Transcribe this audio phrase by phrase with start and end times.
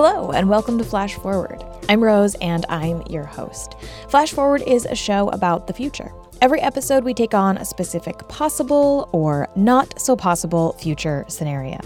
[0.00, 1.64] Hello, and welcome to Flash Forward.
[1.88, 3.74] I'm Rose, and I'm your host.
[4.08, 6.12] Flash Forward is a show about the future.
[6.40, 11.80] Every episode, we take on a specific possible or not so possible future scenario.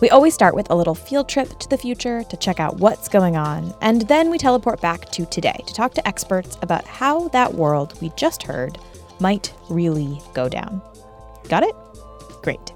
[0.00, 3.10] We always start with a little field trip to the future to check out what's
[3.10, 7.28] going on, and then we teleport back to today to talk to experts about how
[7.28, 8.78] that world we just heard
[9.20, 10.80] might really go down.
[11.50, 11.76] Got it?
[12.40, 12.72] Great.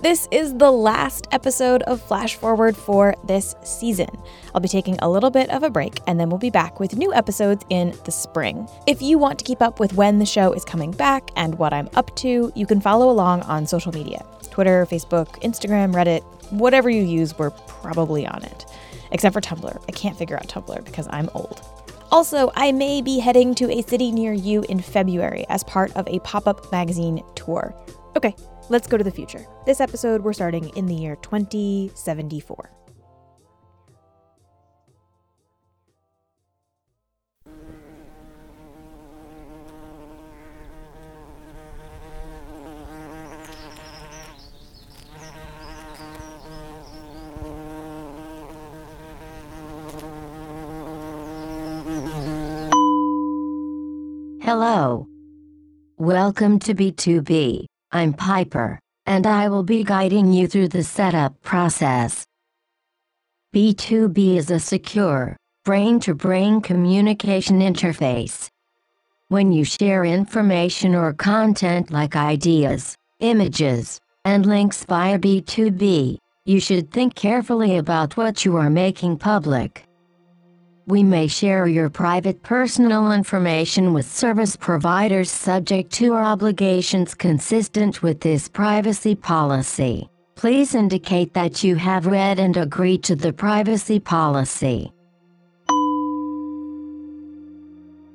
[0.00, 4.06] This is the last episode of Flash Forward for this season.
[4.54, 6.96] I'll be taking a little bit of a break and then we'll be back with
[6.96, 8.68] new episodes in the spring.
[8.86, 11.72] If you want to keep up with when the show is coming back and what
[11.72, 16.22] I'm up to, you can follow along on social media Twitter, Facebook, Instagram, Reddit,
[16.52, 18.66] whatever you use, we're probably on it.
[19.10, 19.82] Except for Tumblr.
[19.88, 21.60] I can't figure out Tumblr because I'm old.
[22.12, 26.06] Also, I may be heading to a city near you in February as part of
[26.06, 27.74] a pop up magazine tour.
[28.16, 28.34] Okay,
[28.70, 29.46] Let's go to the future.
[29.64, 32.70] This episode, we're starting in the year 2074.
[54.42, 55.06] Hello.
[55.98, 57.66] Welcome to B2B.
[57.90, 62.26] I'm Piper, and I will be guiding you through the setup process.
[63.54, 68.50] B2B is a secure, brain-to-brain communication interface.
[69.28, 76.90] When you share information or content like ideas, images, and links via B2B, you should
[76.90, 79.87] think carefully about what you are making public.
[80.88, 88.02] We may share your private personal information with service providers subject to our obligations consistent
[88.02, 90.08] with this privacy policy.
[90.34, 94.90] Please indicate that you have read and agreed to the privacy policy.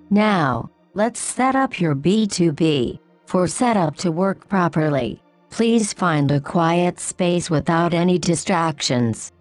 [0.09, 2.97] Now, let's set up your B2B.
[3.27, 9.31] For setup to work properly, please find a quiet space without any distractions.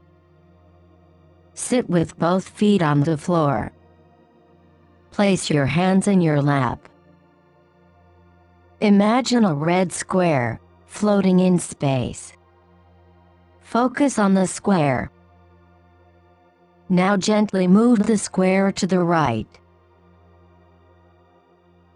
[1.55, 3.73] Sit with both feet on the floor.
[5.11, 6.89] Place your hands in your lap.
[8.81, 12.33] Imagine a red square floating in space.
[13.61, 15.11] Focus on the square.
[16.89, 19.47] Now gently move the square to the right.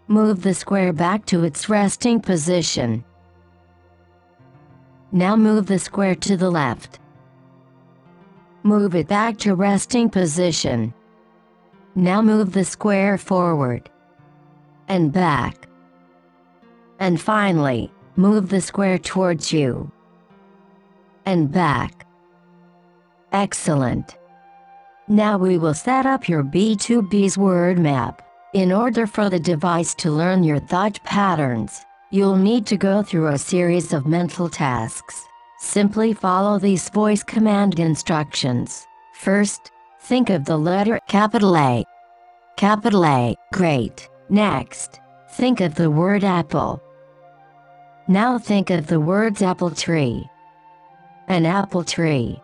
[0.07, 3.03] Move the square back to its resting position.
[5.11, 6.99] Now move the square to the left.
[8.63, 10.93] Move it back to resting position.
[11.95, 13.89] Now move the square forward
[14.87, 15.67] and back.
[16.99, 19.91] And finally, move the square towards you
[21.25, 22.05] and back.
[23.31, 24.17] Excellent.
[25.07, 28.21] Now we will set up your B2B's word map.
[28.53, 33.27] In order for the device to learn your thought patterns, you'll need to go through
[33.27, 35.26] a series of mental tasks.
[35.59, 38.87] Simply follow these voice command instructions.
[39.13, 41.83] First, think of the letter capital A.
[42.57, 44.09] Capital A, great.
[44.29, 44.99] Next,
[45.31, 46.81] think of the word apple.
[48.07, 50.29] Now think of the words apple tree.
[51.27, 52.39] An apple tree.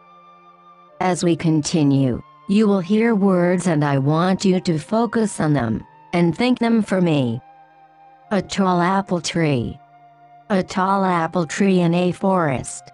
[0.99, 5.85] As we continue, you will hear words and I want you to focus on them
[6.13, 7.41] and think them for me.
[8.31, 9.79] A tall apple tree.
[10.49, 12.92] A tall apple tree in a forest.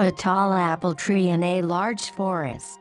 [0.00, 2.78] A tall apple tree in a large forest.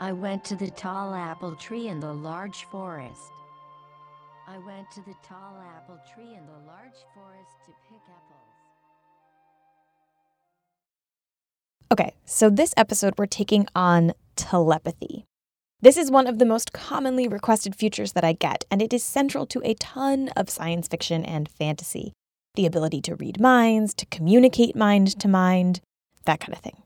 [0.00, 3.20] I went to the tall apple tree in the large forest.
[4.48, 8.48] I went to the tall apple tree in the large forest to pick apples.
[11.92, 15.26] Okay, so this episode we're taking on telepathy.
[15.82, 19.04] This is one of the most commonly requested futures that I get, and it is
[19.04, 22.14] central to a ton of science fiction and fantasy.
[22.54, 25.82] The ability to read minds, to communicate mind to mind,
[26.24, 26.82] that kind of thing.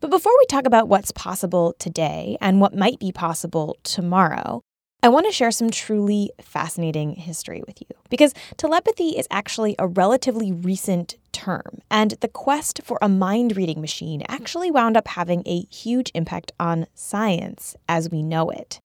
[0.00, 4.60] But before we talk about what's possible today and what might be possible tomorrow,
[5.02, 9.86] I want to share some truly fascinating history with you because telepathy is actually a
[9.86, 15.42] relatively recent term, and the quest for a mind reading machine actually wound up having
[15.44, 18.80] a huge impact on science as we know it.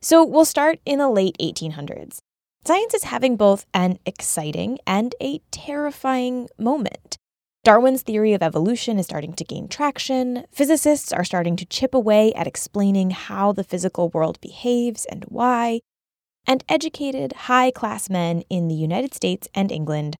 [0.00, 2.18] So we'll start in the late 1800s.
[2.64, 7.09] Science is having both an exciting and a terrifying moment.
[7.62, 10.44] Darwin's theory of evolution is starting to gain traction.
[10.50, 15.80] Physicists are starting to chip away at explaining how the physical world behaves and why.
[16.46, 20.16] And educated, high class men in the United States and England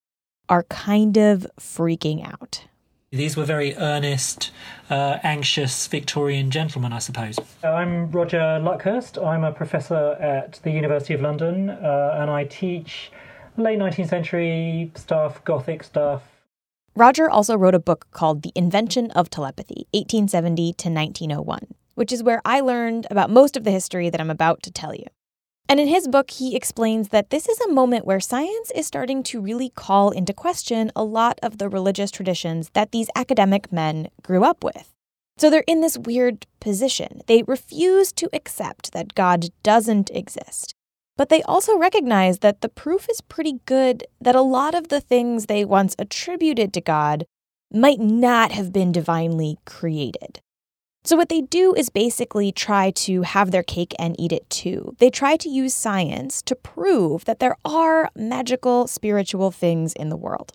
[0.50, 2.66] are kind of freaking out.
[3.10, 4.50] These were very earnest,
[4.90, 7.38] uh, anxious Victorian gentlemen, I suppose.
[7.64, 9.16] I'm Roger Luckhurst.
[9.16, 13.10] I'm a professor at the University of London, uh, and I teach
[13.56, 16.29] late 19th century stuff, Gothic stuff.
[16.96, 21.60] Roger also wrote a book called The Invention of Telepathy, 1870 to 1901,
[21.94, 24.94] which is where I learned about most of the history that I'm about to tell
[24.94, 25.06] you.
[25.68, 29.22] And in his book, he explains that this is a moment where science is starting
[29.22, 34.08] to really call into question a lot of the religious traditions that these academic men
[34.22, 34.92] grew up with.
[35.38, 37.22] So they're in this weird position.
[37.28, 40.74] They refuse to accept that God doesn't exist.
[41.20, 45.02] But they also recognize that the proof is pretty good that a lot of the
[45.02, 47.26] things they once attributed to God
[47.70, 50.40] might not have been divinely created.
[51.04, 54.96] So, what they do is basically try to have their cake and eat it too.
[54.98, 60.16] They try to use science to prove that there are magical spiritual things in the
[60.16, 60.54] world.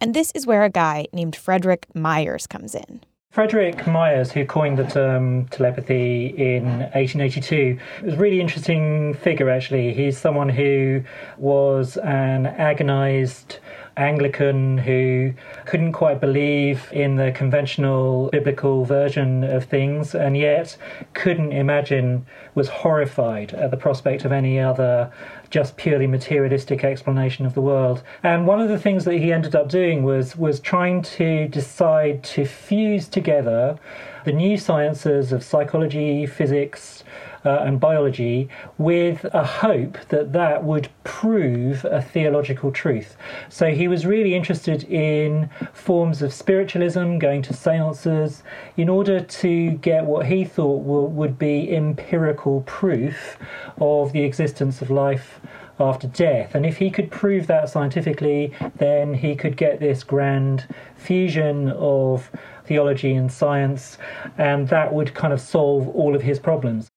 [0.00, 3.00] And this is where a guy named Frederick Myers comes in.
[3.36, 9.92] Frederick Myers, who coined the term telepathy in 1882, was a really interesting figure, actually.
[9.92, 11.02] He's someone who
[11.36, 13.58] was an agonized
[13.96, 15.32] Anglican who
[15.64, 20.76] couldn't quite believe in the conventional biblical version of things and yet
[21.14, 25.10] couldn't imagine, was horrified at the prospect of any other
[25.50, 28.02] just purely materialistic explanation of the world.
[28.22, 32.22] And one of the things that he ended up doing was was trying to decide
[32.24, 33.78] to fuse together
[34.24, 37.04] the new sciences of psychology, physics,
[37.46, 38.48] uh, and biology
[38.78, 43.16] with a hope that that would prove a theological truth.
[43.48, 48.42] So he was really interested in forms of spiritualism, going to seances,
[48.76, 53.38] in order to get what he thought would be empirical proof
[53.80, 55.40] of the existence of life
[55.78, 56.54] after death.
[56.54, 60.66] And if he could prove that scientifically, then he could get this grand
[60.96, 62.30] fusion of
[62.64, 63.98] theology and science,
[64.38, 66.88] and that would kind of solve all of his problems.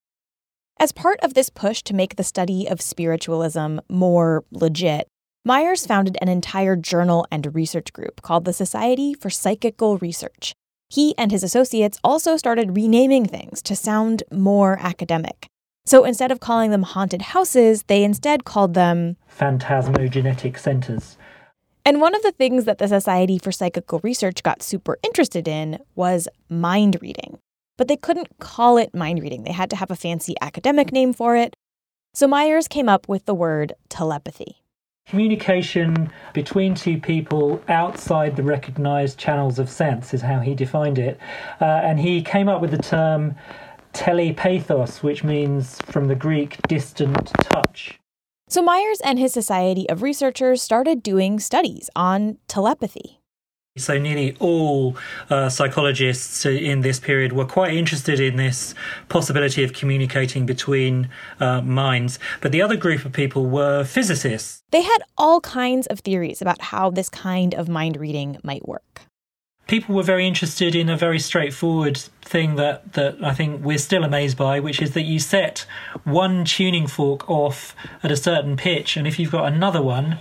[0.81, 5.09] As part of this push to make the study of spiritualism more legit,
[5.43, 10.53] Myers founded an entire journal and research group called the Society for Psychical Research.
[10.87, 15.47] He and his associates also started renaming things to sound more academic.
[15.85, 21.17] So instead of calling them haunted houses, they instead called them phantasmogenetic centers.
[21.83, 25.79] And one of the things that the Society for Psychical Research got super interested in
[25.95, 27.37] was mind reading
[27.79, 29.45] but they couldn't call it mind reading.
[29.45, 31.55] They had to have a fancy academic name for it.
[32.13, 34.57] So Myers came up with the word telepathy.
[35.07, 41.17] Communication between two people outside the recognized channels of sense is how he defined it.
[41.61, 43.33] Uh, and he came up with the term
[43.93, 47.97] telepathos, which means from the Greek distant touch.
[48.49, 53.18] So Myers and his society of researchers started doing studies on telepathy.
[53.79, 54.95] So, nearly all
[55.29, 58.75] uh, psychologists in this period were quite interested in this
[59.07, 61.09] possibility of communicating between
[61.39, 62.19] uh, minds.
[62.41, 64.63] But the other group of people were physicists.
[64.71, 69.01] They had all kinds of theories about how this kind of mind reading might work.
[69.67, 74.03] People were very interested in a very straightforward thing that, that I think we're still
[74.03, 75.67] amazed by, which is that you set
[76.03, 80.17] one tuning fork off at a certain pitch, and if you've got another one,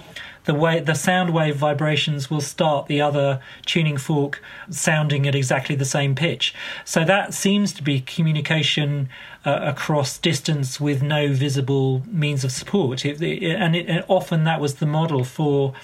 [0.49, 5.76] the way the sound wave vibrations will start the other tuning fork sounding at exactly
[5.76, 6.55] the same pitch.
[6.87, 9.11] So that seems to be communication
[9.45, 13.05] uh, across distance with no visible means of support.
[13.05, 15.75] It, it, and, it, and often that was the model for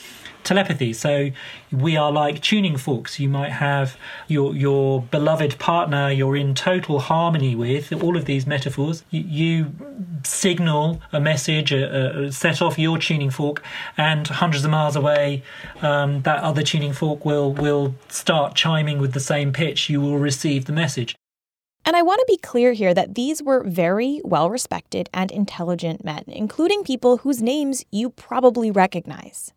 [0.45, 0.93] telepathy.
[0.93, 1.31] So
[1.73, 3.19] we are like tuning forks.
[3.19, 3.97] You might have
[4.29, 7.93] your your beloved partner you're in total harmony with.
[7.93, 9.05] All of these metaphors.
[9.11, 9.73] You, you
[10.25, 13.63] signal a message, uh, uh, set off your tuning fork,
[13.97, 15.43] and hundreds of miles away,
[15.83, 19.89] um, that other tuning fork will will start chiming with the same pitch.
[19.91, 21.17] You will receive the message.
[21.87, 26.03] And I want to be clear here that these were very well respected and intelligent
[26.03, 29.53] men, including people whose names you probably recognize.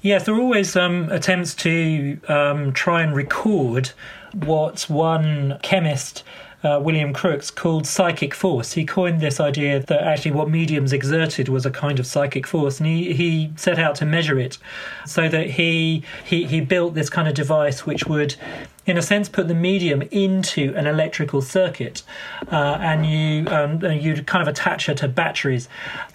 [0.00, 3.92] Yes, there are always um, attempts to um, try and record
[4.32, 6.24] what one chemist
[6.64, 8.72] uh, William Crookes called psychic force.
[8.72, 12.78] He coined this idea that actually what mediums exerted was a kind of psychic force,
[12.78, 14.58] and he, he set out to measure it
[15.06, 18.36] so that he, he, he built this kind of device which would
[18.84, 22.02] in a sense, put the medium into an electrical circuit,
[22.50, 25.68] uh, and you um, you kind of attach it to batteries,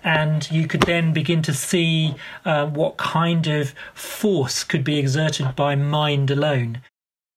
[0.04, 5.56] and you could then begin to see uh, what kind of force could be exerted
[5.56, 6.82] by mind alone.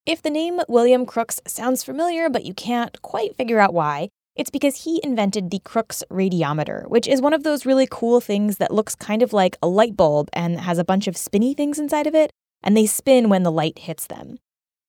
[0.07, 4.51] If the name William Crookes sounds familiar, but you can't quite figure out why, it's
[4.51, 8.73] because he invented the Crookes radiometer, which is one of those really cool things that
[8.73, 12.07] looks kind of like a light bulb and has a bunch of spinny things inside
[12.07, 12.31] of it,
[12.63, 14.39] and they spin when the light hits them.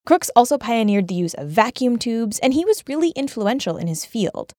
[0.05, 4.05] Crookes also pioneered the use of vacuum tubes, and he was really influential in his
[4.05, 4.53] field.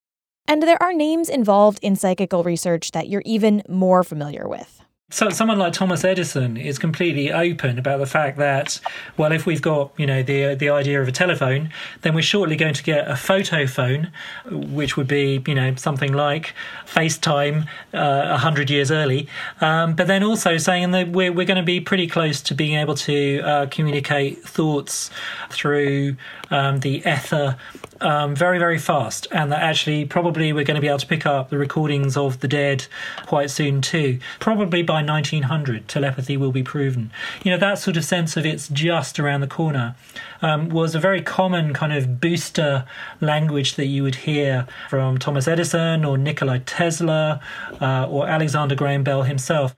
[0.47, 4.83] And there are names involved in psychical research that you're even more familiar with.
[5.09, 8.79] So someone like Thomas Edison is completely open about the fact that,
[9.15, 11.69] well, if we've got you know the the idea of a telephone,
[12.01, 14.11] then we're shortly going to get a photo phone,
[14.49, 16.55] which would be you know something like
[16.87, 19.27] FaceTime uh, a uh, hundred years early.
[19.61, 22.73] Um, but then also saying that we're we're going to be pretty close to being
[22.79, 25.11] able to uh, communicate thoughts
[25.51, 26.15] through
[26.53, 27.57] um, the ether
[27.99, 31.25] um, very, very fast, and that actually probably we're going to be able to pick
[31.25, 32.85] up the recordings of the dead
[33.25, 34.19] quite soon too.
[34.39, 37.11] Probably by 1900, telepathy will be proven.
[37.43, 39.95] You know, that sort of sense of it's just around the corner
[40.41, 42.85] um, was a very common kind of booster
[43.19, 47.41] language that you would hear from Thomas Edison or Nikola Tesla
[47.81, 49.75] uh, or Alexander Graham Bell himself.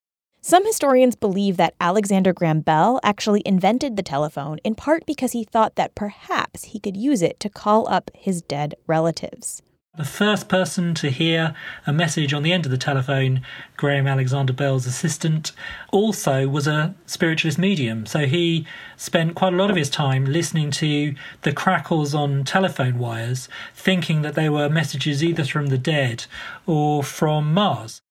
[0.48, 5.44] Some historians believe that Alexander Graham Bell actually invented the telephone in part because he
[5.44, 9.64] thought that perhaps he could use it to call up his dead relatives.
[9.98, 11.56] The first person to hear
[11.88, 13.42] a message on the end of the telephone,
[13.75, 15.52] Graham Alexander Bell's assistant,
[15.92, 18.06] also was a spiritualist medium.
[18.06, 23.00] So he spent quite a lot of his time listening to the crackles on telephone
[23.00, 26.28] wires, thinking that they were messages either from the dead
[26.68, 28.04] or from Mars.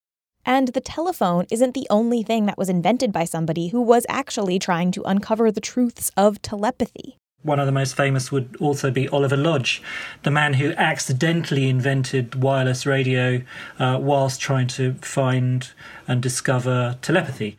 [0.47, 4.59] And the telephone isn't the only thing that was invented by somebody who was actually
[4.59, 7.17] trying to uncover the truths of telepathy.
[7.43, 9.83] One of the most famous would also be Oliver Lodge,
[10.23, 13.43] the man who accidentally invented wireless radio
[13.79, 15.71] uh, whilst trying to find
[16.09, 17.59] and discover telepathy.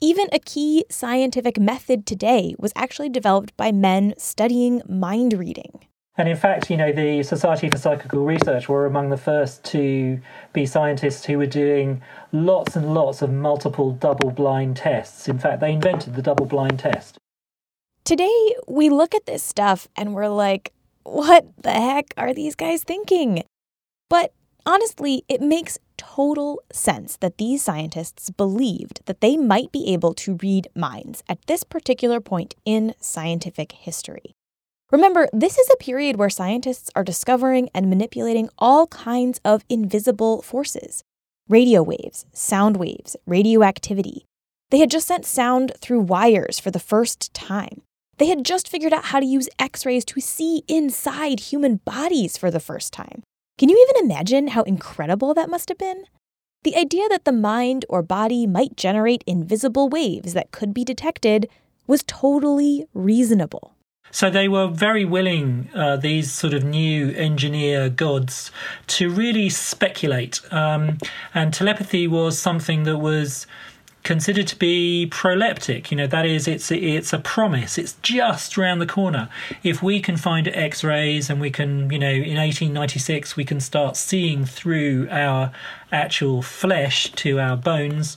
[0.00, 5.80] Even a key scientific method today was actually developed by men studying mind reading.
[6.20, 10.20] And in fact, you know, the Society for Psychical Research were among the first to
[10.52, 15.28] be scientists who were doing lots and lots of multiple double blind tests.
[15.28, 17.16] In fact, they invented the double blind test.
[18.04, 20.74] Today, we look at this stuff and we're like,
[21.04, 23.42] what the heck are these guys thinking?
[24.10, 24.34] But
[24.66, 30.36] honestly, it makes total sense that these scientists believed that they might be able to
[30.42, 34.34] read minds at this particular point in scientific history.
[34.90, 40.42] Remember, this is a period where scientists are discovering and manipulating all kinds of invisible
[40.42, 41.04] forces
[41.48, 44.24] radio waves, sound waves, radioactivity.
[44.70, 47.82] They had just sent sound through wires for the first time.
[48.18, 52.36] They had just figured out how to use x rays to see inside human bodies
[52.36, 53.22] for the first time.
[53.58, 56.04] Can you even imagine how incredible that must have been?
[56.62, 61.48] The idea that the mind or body might generate invisible waves that could be detected
[61.86, 63.74] was totally reasonable.
[64.10, 68.50] So they were very willing, uh, these sort of new engineer gods,
[68.88, 70.40] to really speculate.
[70.52, 70.98] Um,
[71.34, 73.46] and telepathy was something that was
[74.02, 75.90] considered to be proleptic.
[75.90, 77.78] You know, that is, it's it's a promise.
[77.78, 79.28] It's just around the corner.
[79.62, 83.96] If we can find X-rays and we can, you know, in 1896 we can start
[83.96, 85.52] seeing through our
[85.92, 88.16] actual flesh to our bones,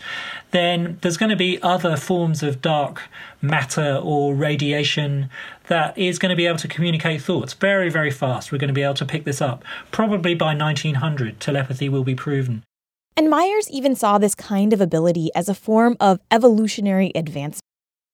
[0.52, 3.04] then there's going to be other forms of dark
[3.42, 5.30] matter or radiation
[5.68, 8.52] that is going to be able to communicate thoughts very, very fast.
[8.52, 9.64] We're going to be able to pick this up.
[9.92, 12.64] Probably by 1900, telepathy will be proven.
[13.16, 17.62] And Myers even saw this kind of ability as a form of evolutionary advancement,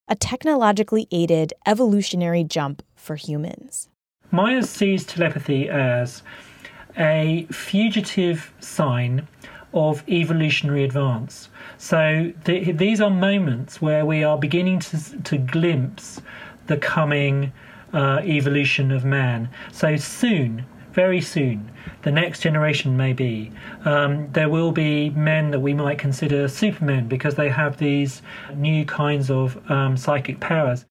[0.08, 3.88] a technologically aided evolutionary jump for humans.
[4.30, 6.22] Myers sees telepathy as
[6.96, 9.26] a fugitive sign
[9.72, 11.48] of evolutionary advance.
[11.78, 16.20] So the, these are moments where we are beginning to, to glimpse
[16.70, 17.52] the coming
[17.92, 19.50] uh, evolution of man.
[19.72, 21.68] So soon, very soon,
[22.02, 23.50] the next generation may be,
[23.84, 28.22] um, there will be men that we might consider supermen because they have these
[28.54, 30.86] new kinds of um, psychic powers.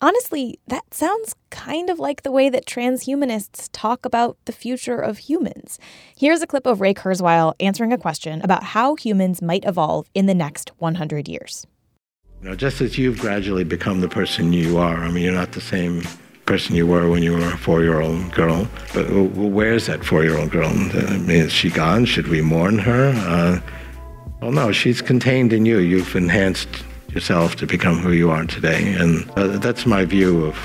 [0.00, 5.18] Honestly, that sounds kind of like the way that transhumanists talk about the future of
[5.18, 5.80] humans.
[6.16, 10.26] Here's a clip of Ray Kurzweil answering a question about how humans might evolve in
[10.26, 11.66] the next 100 years.
[12.42, 15.52] You know, just as you've gradually become the person you are, I mean, you're not
[15.52, 16.02] the same
[16.46, 18.66] person you were when you were a four-year-old girl.
[18.94, 20.70] But where's that four-year-old girl?
[20.70, 22.06] I mean, is she gone?
[22.06, 23.12] Should we mourn her?
[23.14, 23.60] Uh,
[24.40, 25.80] well, no, she's contained in you.
[25.80, 28.94] You've enhanced yourself to become who you are today.
[28.94, 30.56] And uh, that's my view of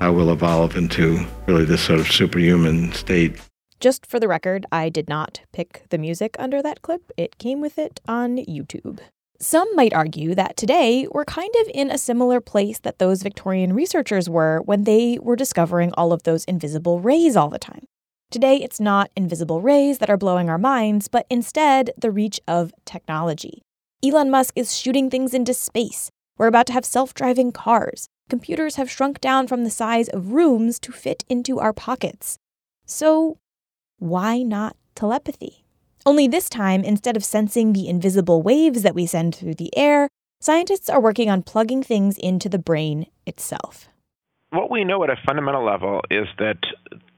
[0.00, 3.40] how we'll evolve into really this sort of superhuman state.
[3.80, 7.10] Just for the record, I did not pick the music under that clip.
[7.16, 9.00] It came with it on YouTube.
[9.40, 13.72] Some might argue that today we're kind of in a similar place that those Victorian
[13.72, 17.86] researchers were when they were discovering all of those invisible rays all the time.
[18.32, 22.72] Today, it's not invisible rays that are blowing our minds, but instead the reach of
[22.84, 23.62] technology.
[24.04, 26.10] Elon Musk is shooting things into space.
[26.36, 28.08] We're about to have self driving cars.
[28.28, 32.38] computers have shrunk down from the size of rooms to fit into our pockets.
[32.86, 33.38] So,
[33.98, 35.64] why not telepathy?
[36.06, 40.08] Only this time, instead of sensing the invisible waves that we send through the air,
[40.40, 43.88] scientists are working on plugging things into the brain itself.
[44.50, 46.58] What we know at a fundamental level is that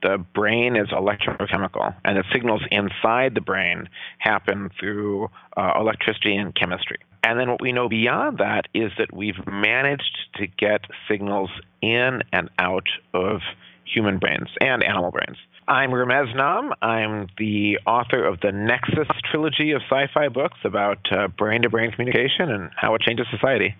[0.01, 6.53] the brain is electrochemical, and the signals inside the brain happen through uh, electricity and
[6.53, 6.97] chemistry.
[7.23, 12.23] And then what we know beyond that is that we've managed to get signals in
[12.33, 13.41] and out of
[13.85, 15.37] human brains and animal brains.
[15.71, 16.73] I'm Ramez Naam.
[16.81, 20.97] I'm the author of the Nexus trilogy of sci fi books about
[21.37, 23.73] brain to brain communication and how it changes society.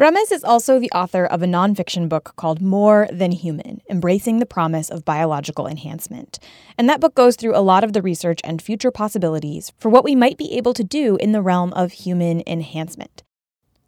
[0.00, 4.44] Ramez is also the author of a nonfiction book called More Than Human Embracing the
[4.44, 6.40] Promise of Biological Enhancement.
[6.76, 10.02] And that book goes through a lot of the research and future possibilities for what
[10.02, 13.22] we might be able to do in the realm of human enhancement.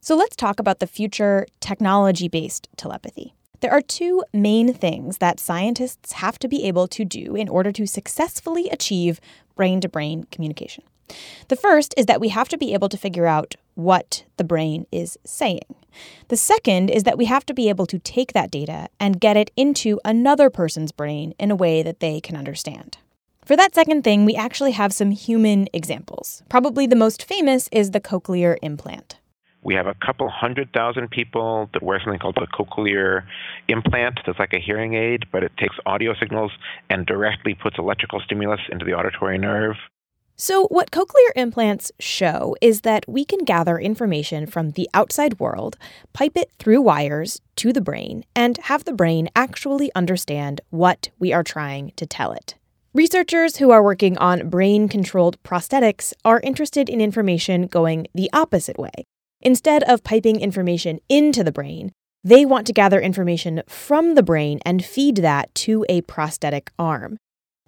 [0.00, 3.34] So let's talk about the future technology based telepathy.
[3.62, 7.70] There are two main things that scientists have to be able to do in order
[7.70, 9.20] to successfully achieve
[9.54, 10.82] brain to brain communication.
[11.46, 14.86] The first is that we have to be able to figure out what the brain
[14.90, 15.76] is saying.
[16.26, 19.36] The second is that we have to be able to take that data and get
[19.36, 22.98] it into another person's brain in a way that they can understand.
[23.44, 26.42] For that second thing, we actually have some human examples.
[26.48, 29.18] Probably the most famous is the cochlear implant.
[29.62, 33.24] We have a couple hundred thousand people that wear something called a cochlear
[33.68, 36.50] implant that's like a hearing aid, but it takes audio signals
[36.90, 39.76] and directly puts electrical stimulus into the auditory nerve.
[40.34, 45.76] So, what cochlear implants show is that we can gather information from the outside world,
[46.12, 51.32] pipe it through wires to the brain, and have the brain actually understand what we
[51.32, 52.56] are trying to tell it.
[52.94, 58.78] Researchers who are working on brain controlled prosthetics are interested in information going the opposite
[58.78, 59.04] way.
[59.42, 61.92] Instead of piping information into the brain,
[62.24, 67.18] they want to gather information from the brain and feed that to a prosthetic arm.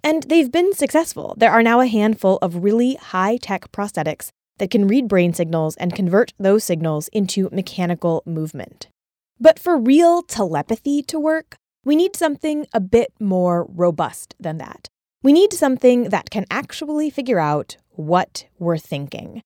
[0.01, 1.35] And they've been successful.
[1.37, 5.75] There are now a handful of really high tech prosthetics that can read brain signals
[5.75, 8.87] and convert those signals into mechanical movement.
[9.37, 14.87] But for real telepathy to work, we need something a bit more robust than that.
[15.21, 19.41] We need something that can actually figure out what we're thinking.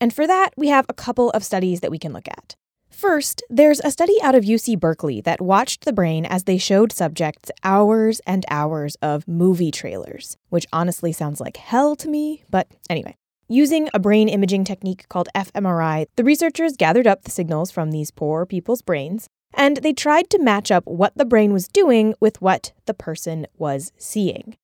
[0.00, 2.54] And for that, we have a couple of studies that we can look at.
[2.90, 6.92] First, there's a study out of UC Berkeley that watched the brain as they showed
[6.92, 12.68] subjects hours and hours of movie trailers, which honestly sounds like hell to me, but
[12.90, 13.14] anyway.
[13.48, 18.10] Using a brain imaging technique called fMRI, the researchers gathered up the signals from these
[18.10, 22.40] poor people's brains and they tried to match up what the brain was doing with
[22.42, 24.56] what the person was seeing.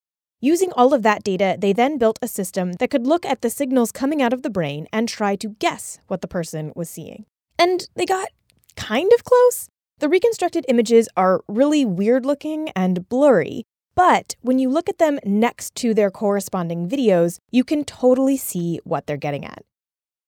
[0.45, 3.49] Using all of that data, they then built a system that could look at the
[3.49, 7.25] signals coming out of the brain and try to guess what the person was seeing.
[7.57, 8.29] And they got
[8.75, 9.69] kind of close.
[9.97, 13.63] The reconstructed images are really weird looking and blurry,
[13.95, 18.79] but when you look at them next to their corresponding videos, you can totally see
[18.83, 19.65] what they're getting at.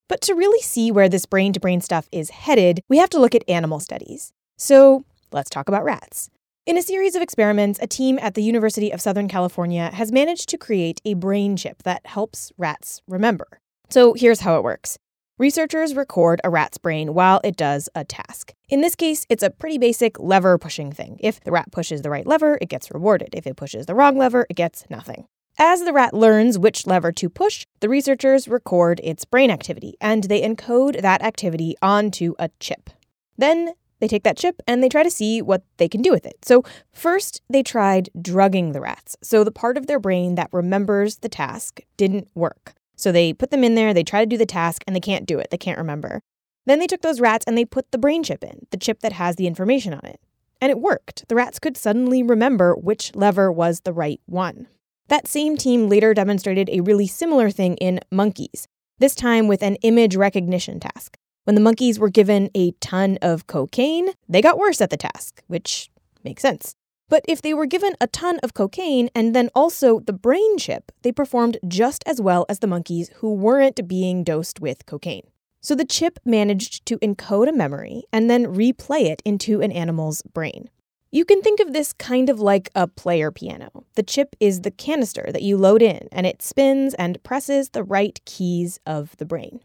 [0.10, 3.19] But to really see where this brain to brain stuff is headed, we have to
[3.19, 4.34] look at animal studies.
[4.58, 6.32] So let's talk about rats.
[6.67, 10.49] In a series of experiments, a team at the University of Southern California has managed
[10.49, 13.62] to create a brain chip that helps rats remember.
[13.89, 14.97] So here's how it works
[15.39, 18.51] Researchers record a rat's brain while it does a task.
[18.67, 21.15] In this case, it's a pretty basic lever pushing thing.
[21.21, 23.30] If the rat pushes the right lever, it gets rewarded.
[23.32, 25.25] If it pushes the wrong lever, it gets nothing.
[25.58, 30.25] As the rat learns which lever to push, the researchers record its brain activity and
[30.25, 32.89] they encode that activity onto a chip.
[33.38, 36.25] Then they take that chip and they try to see what they can do with
[36.25, 36.43] it.
[36.43, 39.15] So, first, they tried drugging the rats.
[39.21, 42.73] So, the part of their brain that remembers the task didn't work.
[42.97, 45.27] So they put them in there, they try to do the task, and they can't
[45.27, 45.49] do it.
[45.51, 46.21] They can't remember.
[46.65, 49.13] Then they took those rats and they put the brain chip in, the chip that
[49.13, 50.19] has the information on it.
[50.60, 51.27] And it worked.
[51.29, 54.67] The rats could suddenly remember which lever was the right one.
[55.07, 59.75] That same team later demonstrated a really similar thing in monkeys, this time with an
[59.75, 61.17] image recognition task.
[61.47, 65.41] When the monkeys were given a ton of cocaine, they got worse at the task,
[65.47, 65.89] which
[66.25, 66.75] makes sense.
[67.07, 70.91] But if they were given a ton of cocaine and then also the brain chip,
[71.03, 75.25] they performed just as well as the monkeys who weren't being dosed with cocaine.
[75.62, 80.23] So the chip managed to encode a memory and then replay it into an animal's
[80.23, 80.69] brain.
[81.12, 83.86] You can think of this kind of like a player piano.
[83.95, 87.86] The chip is the canister that you load in, and it spins and presses the
[87.86, 89.62] right keys of the brain.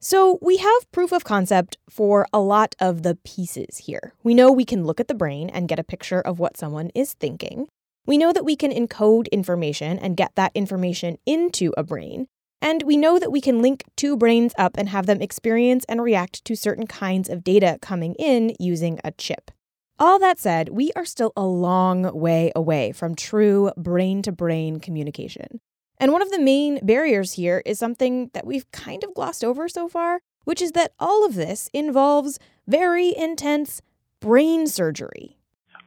[0.00, 4.14] So, we have proof of concept for a lot of the pieces here.
[4.22, 6.90] We know we can look at the brain and get a picture of what someone
[6.94, 7.66] is thinking.
[8.06, 12.28] We know that we can encode information and get that information into a brain.
[12.62, 16.00] And we know that we can link two brains up and have them experience and
[16.00, 19.50] react to certain kinds of data coming in using a chip.
[19.98, 24.78] All that said, we are still a long way away from true brain to brain
[24.78, 25.60] communication.
[26.00, 29.68] And one of the main barriers here is something that we've kind of glossed over
[29.68, 33.82] so far, which is that all of this involves very intense
[34.20, 35.37] brain surgery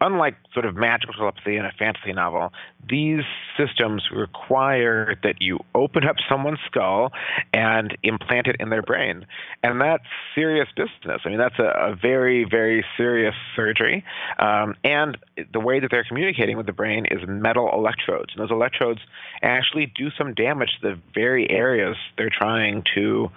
[0.02, 2.52] unlike sort of magical telepathy in a fantasy novel,
[2.90, 3.22] these
[3.56, 7.12] systems require that you open up someone's skull
[7.54, 9.26] and implant it in their brain.
[9.64, 11.22] And that's serious business.
[11.24, 14.04] I mean, that's a, a very, very serious surgery.
[14.40, 15.18] Um, and
[15.54, 18.34] the way that they're communicating with the brain is metal electrodes.
[18.36, 19.00] And those electrodes
[19.44, 23.30] actually do some damage to the very areas they're trying to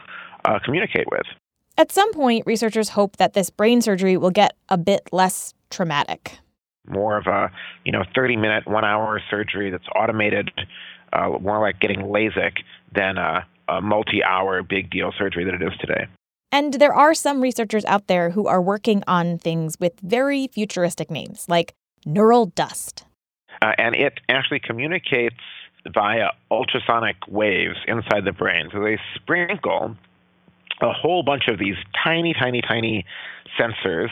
[0.47, 1.27] uh, communicate with.
[1.77, 6.39] At some point, researchers hope that this brain surgery will get a bit less traumatic
[6.87, 7.51] more of a
[7.85, 10.51] you know 30 minute one hour surgery that's automated
[11.13, 12.59] uh, more like getting LASIK
[12.95, 16.07] than a, a multi hour big deal surgery that it is today.
[16.53, 21.11] And there are some researchers out there who are working on things with very futuristic
[21.11, 21.75] names, like
[22.07, 23.05] neural dust.
[23.63, 25.37] Uh, and it actually communicates
[25.93, 28.69] via ultrasonic waves inside the brain.
[28.73, 29.97] So they sprinkle
[30.81, 33.05] a whole bunch of these tiny, tiny, tiny
[33.59, 34.11] sensors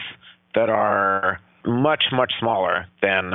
[0.54, 3.34] that are much much smaller than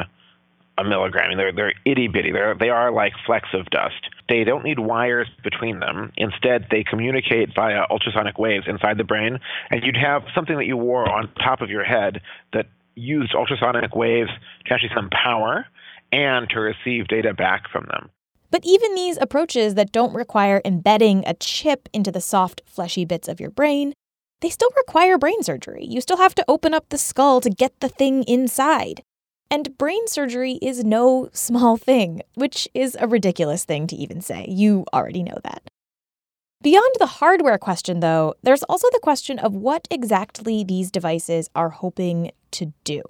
[0.77, 1.35] a milligram.
[1.37, 2.31] They're they're itty bitty.
[2.31, 4.09] They're they are like flecks of dust.
[4.29, 6.11] They don't need wires between them.
[6.17, 9.39] Instead, they communicate via ultrasonic waves inside the brain,
[9.71, 12.21] and you'd have something that you wore on top of your head
[12.53, 14.29] that used ultrasonic waves
[14.65, 15.65] to actually send power
[16.11, 18.09] and to receive data back from them.
[18.49, 23.27] But even these approaches that don't require embedding a chip into the soft, fleshy bits
[23.27, 23.93] of your brain
[24.41, 25.85] they still require brain surgery.
[25.85, 29.03] You still have to open up the skull to get the thing inside.
[29.49, 34.45] And brain surgery is no small thing, which is a ridiculous thing to even say.
[34.49, 35.63] You already know that.
[36.61, 41.69] Beyond the hardware question, though, there's also the question of what exactly these devices are
[41.69, 43.03] hoping to do.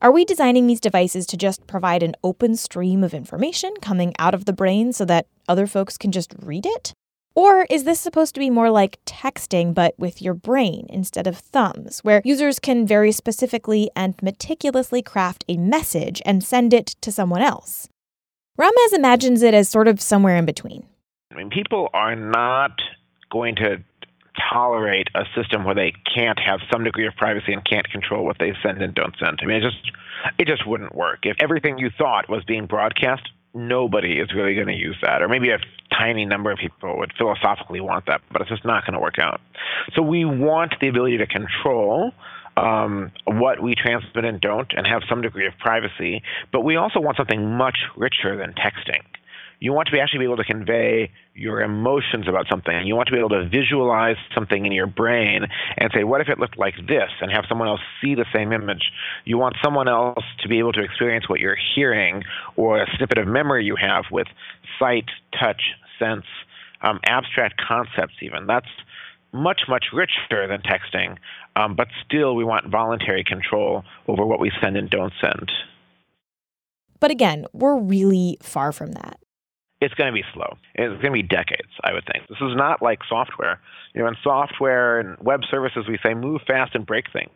[0.00, 4.34] Are we designing these devices to just provide an open stream of information coming out
[4.34, 6.92] of the brain so that other folks can just read it?
[7.34, 11.38] Or is this supposed to be more like texting, but with your brain instead of
[11.38, 17.10] thumbs, where users can very specifically and meticulously craft a message and send it to
[17.10, 17.88] someone else?
[18.60, 20.84] Ramez imagines it as sort of somewhere in between.
[21.32, 22.72] I mean, people are not
[23.30, 23.82] going to
[24.52, 28.36] tolerate a system where they can't have some degree of privacy and can't control what
[28.38, 29.38] they send and don't send.
[29.42, 29.92] I mean, it just
[30.38, 31.20] it just wouldn't work.
[31.22, 33.22] If everything you thought was being broadcast,
[33.54, 35.58] nobody is really going to use that, or maybe a
[35.98, 39.18] tiny number of people would philosophically want that, but it's just not going to work
[39.18, 39.40] out.
[39.94, 42.12] So we want the ability to control
[42.56, 46.22] um, what we transmit and don't, and have some degree of privacy.
[46.52, 49.02] But we also want something much richer than texting
[49.62, 52.86] you want to be actually be able to convey your emotions about something.
[52.86, 55.46] You want to be able to visualize something in your brain
[55.78, 57.10] and say, what if it looked like this?
[57.20, 58.92] And have someone else see the same image.
[59.24, 62.22] You want someone else to be able to experience what you're hearing
[62.56, 64.26] or a snippet of memory you have with
[64.78, 65.06] sight,
[65.38, 65.62] touch,
[65.98, 66.26] sense,
[66.82, 68.46] um, abstract concepts, even.
[68.46, 68.66] That's
[69.32, 71.16] much, much richer than texting.
[71.56, 75.50] Um, but still, we want voluntary control over what we send and don't send.
[77.00, 79.18] But again, we're really far from that
[79.82, 80.56] it's going to be slow.
[80.76, 82.28] It's going to be decades, I would think.
[82.28, 83.60] This is not like software.
[83.94, 87.30] You know, in software and web services, we say move fast and break things.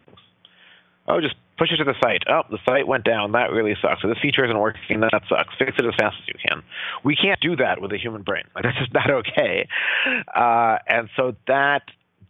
[1.08, 2.22] Oh, just push it to the site.
[2.30, 3.32] Oh, the site went down.
[3.32, 4.02] That really sucks.
[4.02, 5.00] So this feature isn't working.
[5.00, 5.54] That sucks.
[5.58, 6.62] Fix it as fast as you can.
[7.04, 8.44] We can't do that with a human brain.
[8.54, 9.68] Like, that's just not okay.
[10.34, 11.82] Uh, and so that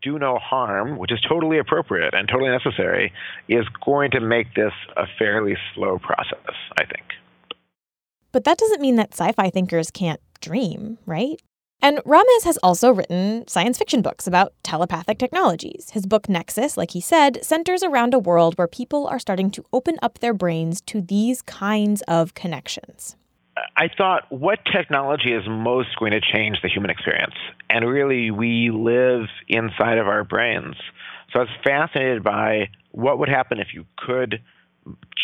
[0.02, 3.12] do no harm, which is totally appropriate and totally necessary,
[3.48, 7.05] is going to make this a fairly slow process, I think.
[8.37, 11.40] But that doesn't mean that sci fi thinkers can't dream, right?
[11.81, 15.88] And Ramez has also written science fiction books about telepathic technologies.
[15.92, 19.64] His book Nexus, like he said, centers around a world where people are starting to
[19.72, 23.16] open up their brains to these kinds of connections.
[23.79, 27.37] I thought, what technology is most going to change the human experience?
[27.70, 30.77] And really, we live inside of our brains.
[31.33, 34.42] So I was fascinated by what would happen if you could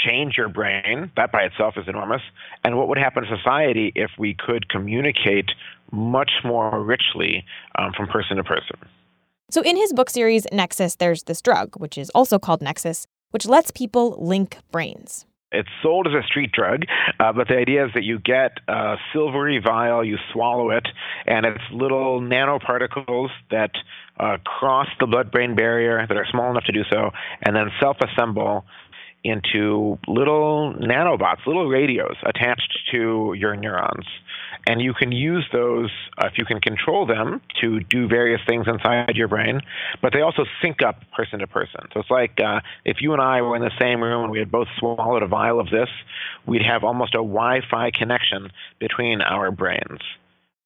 [0.05, 1.11] change your brain.
[1.17, 2.23] That by itself is enormous.
[2.65, 5.51] And what would happen to society if we could communicate
[5.91, 7.45] much more richly
[7.77, 8.77] um, from person to person?
[9.51, 13.47] So, in his book series Nexus, there's this drug, which is also called Nexus, which
[13.47, 15.27] lets people link brains.
[15.53, 16.85] It's sold as a street drug,
[17.21, 20.89] uh, but the idea is that you get a silvery vial, you swallow it,
[21.27, 23.71] and it's little nanoparticles that
[24.19, 27.11] uh, cross the blood brain barrier that are small enough to do so,
[27.43, 28.65] and then self assemble
[29.25, 34.07] into little nanobots, little radios attached to your neurons.
[34.67, 38.67] and you can use those uh, if you can control them to do various things
[38.69, 39.61] inside your brain.
[40.01, 41.81] But they also sync up person to person.
[41.93, 44.39] So it's like uh, if you and I were in the same room and we
[44.39, 45.89] had both swallowed a vial of this,
[46.47, 50.01] we'd have almost a Wi-Fi connection between our brains.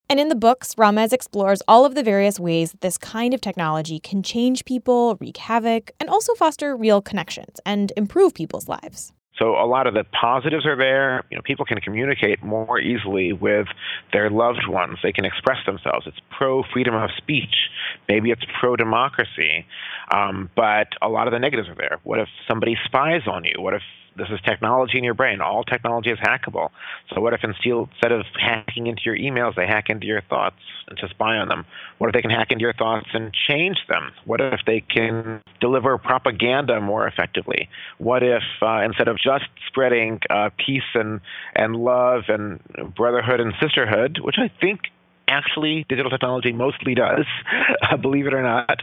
[0.09, 3.41] And in the books, Ramez explores all of the various ways that this kind of
[3.41, 9.13] technology can change people, wreak havoc, and also foster real connections and improve people's lives.
[9.39, 11.25] So a lot of the positives are there.
[11.31, 13.67] You know, people can communicate more easily with
[14.13, 14.99] their loved ones.
[15.03, 16.07] They can express themselves.
[16.07, 17.69] It's pro freedom of speech.
[18.09, 19.67] Maybe it's pro democracy.
[20.11, 21.99] Um, but a lot of the negatives are there.
[22.05, 23.55] What if somebody spies on you?
[23.59, 23.83] What if
[24.17, 25.41] this is technology in your brain.
[25.41, 26.71] All technology is hackable.
[27.15, 30.57] So what if instead of hacking into your emails, they hack into your thoughts
[30.89, 31.67] and to spy on them?
[31.99, 34.13] What if they can hack into your thoughts and change them?
[34.25, 37.69] What if they can deliver propaganda more effectively?
[37.99, 41.21] What if uh, instead of just spreading uh, peace and
[41.55, 42.61] and love and
[42.95, 44.81] brotherhood and sisterhood, which I think
[45.29, 47.25] actually digital technology mostly does,
[48.01, 48.83] believe it or not,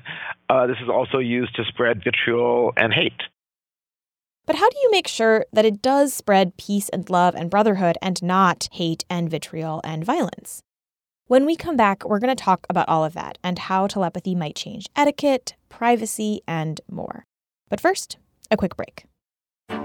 [0.50, 3.22] uh, this is also used to spread vitriol and hate.
[4.46, 7.98] But how do you make sure that it does spread peace and love and brotherhood
[8.02, 10.62] and not hate and vitriol and violence?
[11.28, 14.36] When we come back, we're going to talk about all of that and how telepathy
[14.36, 17.26] might change etiquette, privacy, and more.
[17.70, 18.18] But first,
[18.52, 19.06] a quick break.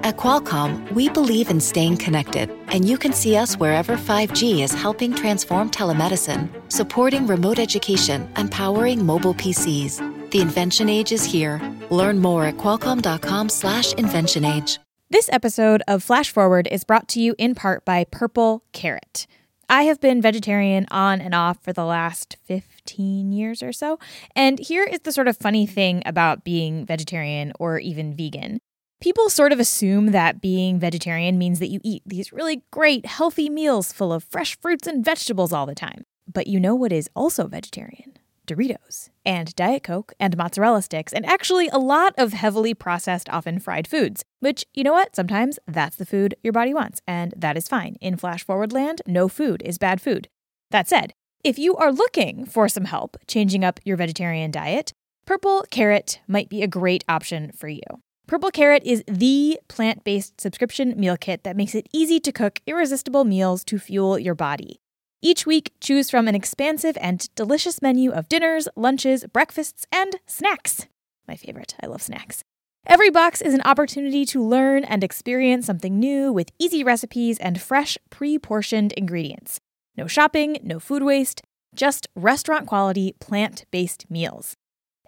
[0.08, 4.72] At Qualcomm, we believe in staying connected, and you can see us wherever 5G is
[4.72, 10.30] helping transform telemedicine, supporting remote education, and powering mobile PCs.
[10.30, 11.60] The invention age is here.
[11.90, 14.78] Learn more at qualcomm.com/slash.
[15.10, 19.26] This episode of Flash Forward is brought to you in part by Purple Carrot.
[19.70, 23.98] I have been vegetarian on and off for the last 15 years or so.
[24.34, 28.60] And here is the sort of funny thing about being vegetarian or even vegan.
[29.00, 33.48] People sort of assume that being vegetarian means that you eat these really great, healthy
[33.48, 36.04] meals full of fresh fruits and vegetables all the time.
[36.26, 38.14] But you know what is also vegetarian?
[38.48, 43.60] Doritos, and Diet Coke, and mozzarella sticks, and actually a lot of heavily processed, often
[43.60, 44.24] fried foods.
[44.40, 45.14] Which, you know what?
[45.14, 47.96] Sometimes that's the food your body wants, and that is fine.
[48.00, 50.26] In Flash Forward land, no food is bad food.
[50.70, 51.12] That said,
[51.44, 54.92] if you are looking for some help changing up your vegetarian diet,
[55.24, 57.82] Purple Carrot might be a great option for you.
[58.28, 62.60] Purple Carrot is the plant based subscription meal kit that makes it easy to cook
[62.66, 64.80] irresistible meals to fuel your body.
[65.22, 70.86] Each week, choose from an expansive and delicious menu of dinners, lunches, breakfasts, and snacks.
[71.26, 71.74] My favorite.
[71.82, 72.44] I love snacks.
[72.86, 77.58] Every box is an opportunity to learn and experience something new with easy recipes and
[77.58, 79.58] fresh, pre portioned ingredients.
[79.96, 81.40] No shopping, no food waste,
[81.74, 84.54] just restaurant quality, plant based meals.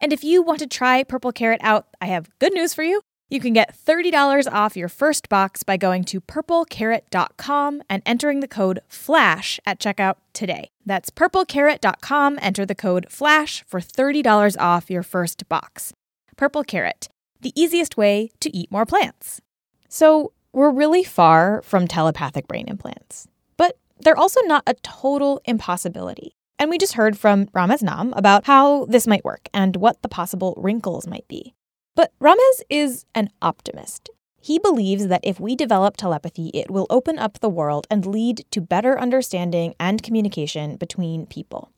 [0.01, 3.03] And if you want to try Purple Carrot out, I have good news for you.
[3.33, 8.49] You can get $30 off your first box by going to purplecarrot.com and entering the
[8.49, 10.71] code FLASH at checkout today.
[10.85, 12.41] That's purplecarrot.com.
[12.43, 15.93] Enter the code FLASH for $30 off your first box.
[16.37, 17.07] Purple Carrot,
[17.41, 19.41] the easiest way to eat more plants.
[19.89, 26.33] So, we're really far from telepathic brain implants, but they're also not a total impossibility.
[26.59, 30.09] And we just heard from Ramez Naam about how this might work and what the
[30.09, 31.55] possible wrinkles might be.
[32.01, 34.09] But Ramez is an optimist.
[34.41, 38.47] He believes that if we develop telepathy, it will open up the world and lead
[38.53, 41.73] to better understanding and communication between people.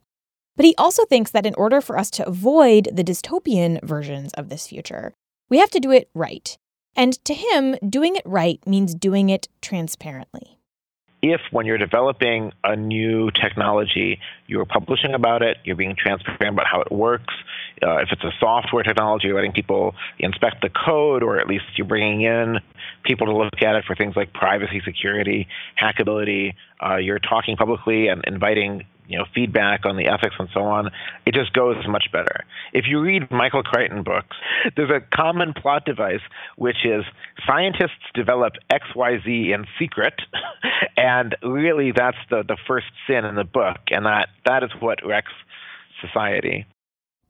[0.54, 4.48] But he also thinks that in order for us to avoid the dystopian versions of
[4.48, 5.12] this future,
[5.50, 6.56] we have to do it right.
[6.94, 10.60] And to him, doing it right means doing it transparently
[11.22, 16.66] if when you're developing a new technology, you're publishing about it, you're being transparent about
[16.66, 17.32] how it works.
[17.82, 21.86] Uh, if it's a software technology, letting people inspect the code, or at least you're
[21.86, 22.58] bringing in
[23.04, 25.46] people to look at it for things like privacy, security,
[25.80, 26.54] hackability.
[26.84, 30.90] Uh, you're talking publicly and inviting you know feedback on the ethics and so on,
[31.26, 32.44] it just goes much better.
[32.72, 34.36] If you read Michael Crichton books,
[34.76, 36.20] there's a common plot device
[36.56, 37.04] which is
[37.46, 40.14] scientists develop XYZ in secret,
[40.96, 45.04] and really that's the the first sin in the book, and that that is what
[45.04, 45.32] wrecks
[46.00, 46.66] society.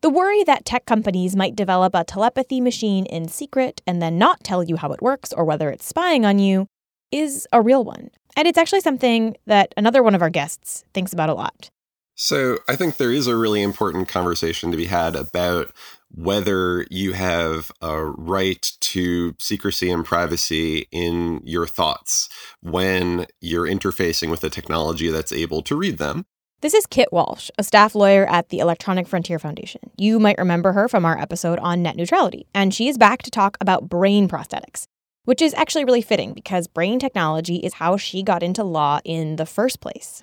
[0.03, 4.43] The worry that tech companies might develop a telepathy machine in secret and then not
[4.43, 6.67] tell you how it works or whether it's spying on you
[7.13, 8.11] is a real one.
[8.37, 11.71] And it's actually something that another one of our guests thinks about a lot.
[12.17, 15.73] So I think there is a really important conversation to be had about
[16.11, 22.29] whether you have a right to secrecy and privacy in your thoughts
[22.61, 26.27] when you're interfacing with a technology that's able to read them.
[26.63, 29.81] This is Kit Walsh, a staff lawyer at the Electronic Frontier Foundation.
[29.99, 33.31] You might remember her from our episode on net neutrality, and she is back to
[33.31, 34.87] talk about brain prosthetics
[35.25, 39.37] which is actually really fitting because brain technology is how she got into law in
[39.37, 40.23] the first place.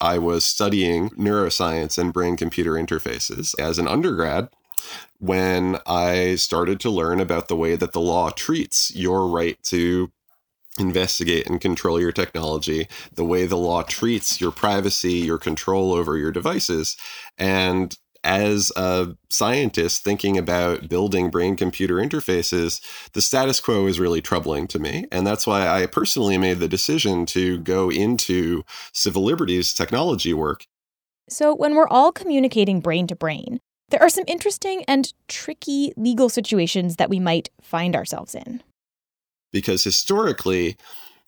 [0.00, 4.48] I was studying neuroscience and brain computer interfaces as an undergrad
[5.18, 10.10] when I started to learn about the way that the law treats your right to
[10.80, 16.16] investigate and control your technology, the way the law treats your privacy, your control over
[16.16, 16.96] your devices.
[17.38, 22.80] And as a scientist thinking about building brain computer interfaces,
[23.12, 25.06] the status quo is really troubling to me.
[25.10, 28.62] And that's why I personally made the decision to go into
[28.92, 30.66] civil liberties technology work.
[31.28, 36.28] So, when we're all communicating brain to brain, there are some interesting and tricky legal
[36.28, 38.62] situations that we might find ourselves in.
[39.52, 40.76] Because historically,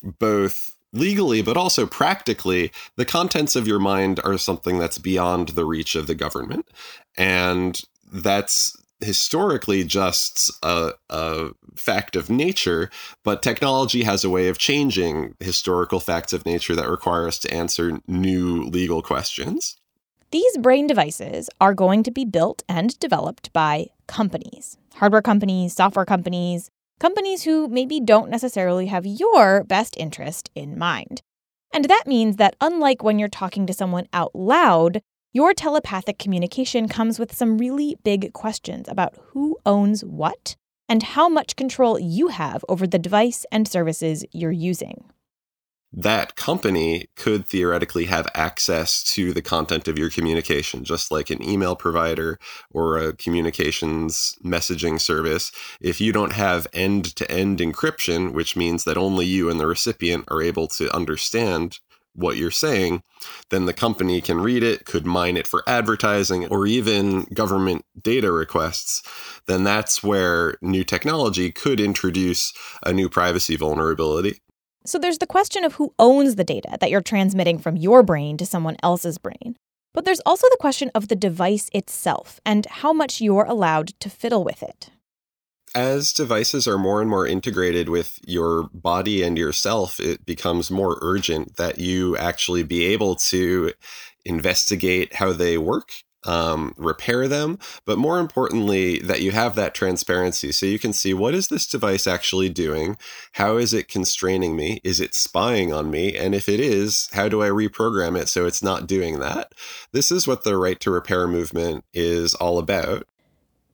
[0.02, 5.64] both legally, but also practically, the contents of your mind are something that's beyond the
[5.64, 6.66] reach of the government.
[7.16, 7.80] And
[8.12, 12.90] that's historically just a, a, fact of nature,
[13.24, 17.52] but technology has a way of changing historical facts of nature that require us to
[17.52, 19.76] answer new legal questions.
[20.30, 26.04] These brain devices are going to be built and developed by companies hardware companies, software
[26.04, 26.70] companies,
[27.02, 31.20] companies who maybe don't necessarily have your best interest in mind.
[31.74, 36.86] And that means that unlike when you're talking to someone out loud, your telepathic communication
[36.86, 40.54] comes with some really big questions about who owns what
[40.88, 45.11] and how much control you have over the device and services you're using
[45.92, 51.42] that company could theoretically have access to the content of your communication, just like an
[51.42, 52.38] email provider
[52.70, 55.52] or a communications messaging service.
[55.80, 59.66] If you don't have end to end encryption, which means that only you and the
[59.66, 61.78] recipient are able to understand
[62.14, 63.02] what you're saying,
[63.48, 68.30] then the company can read it, could mine it for advertising or even government data
[68.30, 69.02] requests.
[69.46, 72.52] Then that's where new technology could introduce
[72.84, 74.41] a new privacy vulnerability.
[74.84, 78.36] So there's the question of who owns the data that you're transmitting from your brain
[78.38, 79.56] to someone else's brain.
[79.94, 84.10] But there's also the question of the device itself and how much you're allowed to
[84.10, 84.90] fiddle with it.
[85.74, 90.98] As devices are more and more integrated with your body and yourself, it becomes more
[91.00, 93.72] urgent that you actually be able to
[94.24, 95.92] investigate how they work
[96.24, 101.14] um, repair them, but more importantly, that you have that transparency so you can see
[101.14, 102.96] what is this device actually doing?
[103.32, 104.80] How is it constraining me?
[104.84, 106.16] Is it spying on me?
[106.16, 109.52] And if it is, how do I reprogram it so it's not doing that?
[109.92, 113.06] This is what the right to repair movement is all about.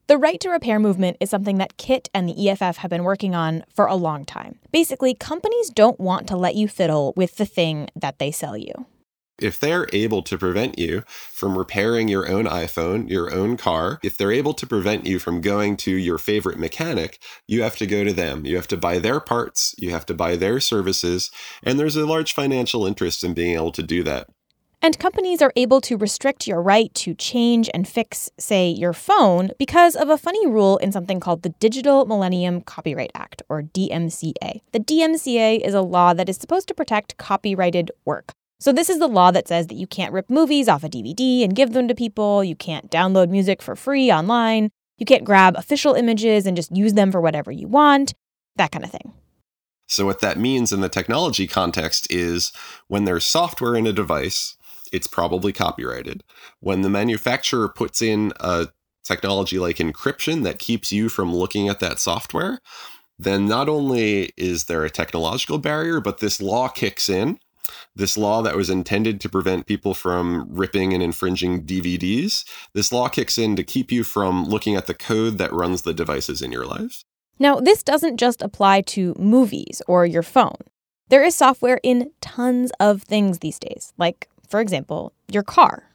[0.06, 3.34] The right to repair movement is something that KIT and the EFF have been working
[3.34, 4.58] on for a long time.
[4.72, 8.86] Basically, companies don't want to let you fiddle with the thing that they sell you
[9.40, 14.16] if they're able to prevent you from repairing your own iPhone, your own car, if
[14.16, 18.04] they're able to prevent you from going to your favorite mechanic, you have to go
[18.04, 18.44] to them.
[18.44, 21.30] You have to buy their parts, you have to buy their services,
[21.62, 24.28] and there's a large financial interest in being able to do that.
[24.80, 29.50] And companies are able to restrict your right to change and fix, say, your phone
[29.58, 34.60] because of a funny rule in something called the Digital Millennium Copyright Act, or DMCA.
[34.70, 38.34] The DMCA is a law that is supposed to protect copyrighted work.
[38.60, 41.44] So, this is the law that says that you can't rip movies off a DVD
[41.44, 45.54] and give them to people, you can't download music for free online, you can't grab
[45.56, 48.14] official images and just use them for whatever you want,
[48.56, 49.12] that kind of thing.
[49.86, 52.52] So, what that means in the technology context is
[52.88, 54.56] when there's software in a device,
[54.92, 56.24] it's probably copyrighted.
[56.58, 58.68] When the manufacturer puts in a
[59.04, 62.60] technology like encryption that keeps you from looking at that software,
[63.20, 67.38] then not only is there a technological barrier, but this law kicks in
[67.94, 73.08] this law that was intended to prevent people from ripping and infringing DVDs, this law
[73.08, 76.52] kicks in to keep you from looking at the code that runs the devices in
[76.52, 77.04] your lives.
[77.38, 80.58] Now, this doesn't just apply to movies or your phone.
[81.08, 85.88] There is software in tons of things these days, like, for example, your car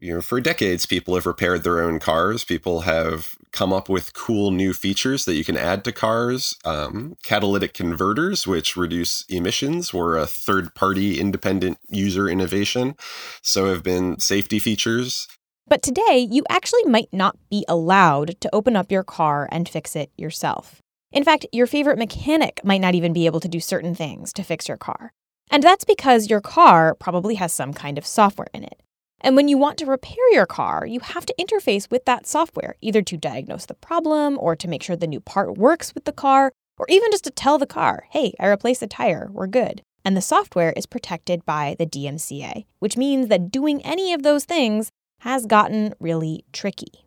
[0.00, 2.42] you know, for decades, people have repaired their own cars.
[2.44, 6.56] People have come up with cool new features that you can add to cars.
[6.64, 12.96] Um, catalytic converters, which reduce emissions, were a third party independent user innovation.
[13.42, 15.28] So have been safety features.
[15.66, 19.94] But today, you actually might not be allowed to open up your car and fix
[19.94, 20.80] it yourself.
[21.12, 24.42] In fact, your favorite mechanic might not even be able to do certain things to
[24.42, 25.12] fix your car.
[25.50, 28.80] And that's because your car probably has some kind of software in it.
[29.20, 32.76] And when you want to repair your car, you have to interface with that software,
[32.80, 36.12] either to diagnose the problem or to make sure the new part works with the
[36.12, 39.82] car, or even just to tell the car, hey, I replaced the tire, we're good.
[40.04, 44.44] And the software is protected by the DMCA, which means that doing any of those
[44.44, 44.90] things
[45.20, 47.04] has gotten really tricky.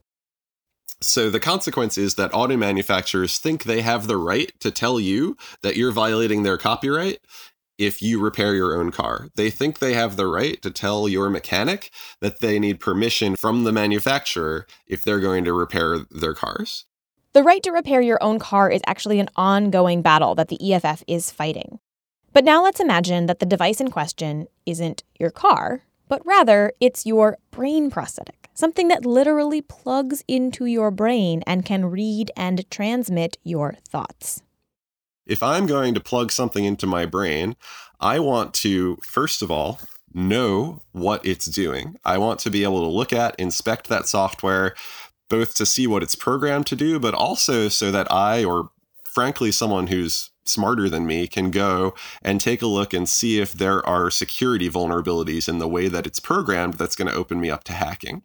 [1.01, 5.35] So the consequence is that auto manufacturers think they have the right to tell you
[5.61, 7.17] that you're violating their copyright
[7.85, 9.27] if you repair your own car.
[9.35, 13.63] They think they have the right to tell your mechanic that they need permission from
[13.63, 16.85] the manufacturer if they're going to repair their cars.
[17.33, 21.03] The right to repair your own car is actually an ongoing battle that the EFF
[21.07, 21.79] is fighting.
[22.31, 27.05] But now let's imagine that the device in question isn't your car, but rather it's
[27.05, 33.37] your brain prosthetic, something that literally plugs into your brain and can read and transmit
[33.43, 34.43] your thoughts.
[35.25, 37.55] If I'm going to plug something into my brain,
[37.99, 39.79] I want to, first of all,
[40.13, 41.95] know what it's doing.
[42.03, 44.75] I want to be able to look at, inspect that software,
[45.29, 48.69] both to see what it's programmed to do, but also so that I, or
[49.05, 53.53] frankly, someone who's smarter than me, can go and take a look and see if
[53.53, 57.49] there are security vulnerabilities in the way that it's programmed that's going to open me
[57.49, 58.23] up to hacking.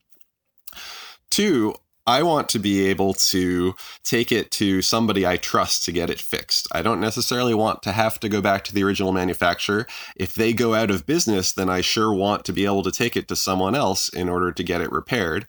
[1.31, 1.75] Two,
[2.09, 6.23] I want to be able to take it to somebody I trust to get it
[6.23, 6.67] fixed.
[6.73, 9.87] I don't necessarily want to have to go back to the original manufacturer.
[10.17, 13.15] If they go out of business, then I sure want to be able to take
[13.15, 15.47] it to someone else in order to get it repaired.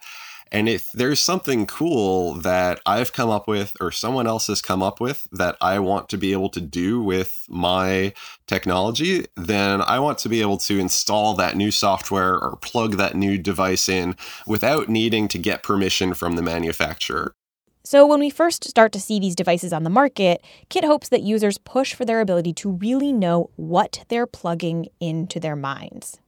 [0.51, 4.81] And if there's something cool that I've come up with or someone else has come
[4.81, 8.13] up with that I want to be able to do with my
[8.47, 13.15] technology, then I want to be able to install that new software or plug that
[13.15, 14.15] new device in
[14.47, 17.35] without needing to get permission from the manufacturer.
[17.83, 21.23] So, when we first start to see these devices on the market, Kit hopes that
[21.23, 26.19] users push for their ability to really know what they're plugging into their minds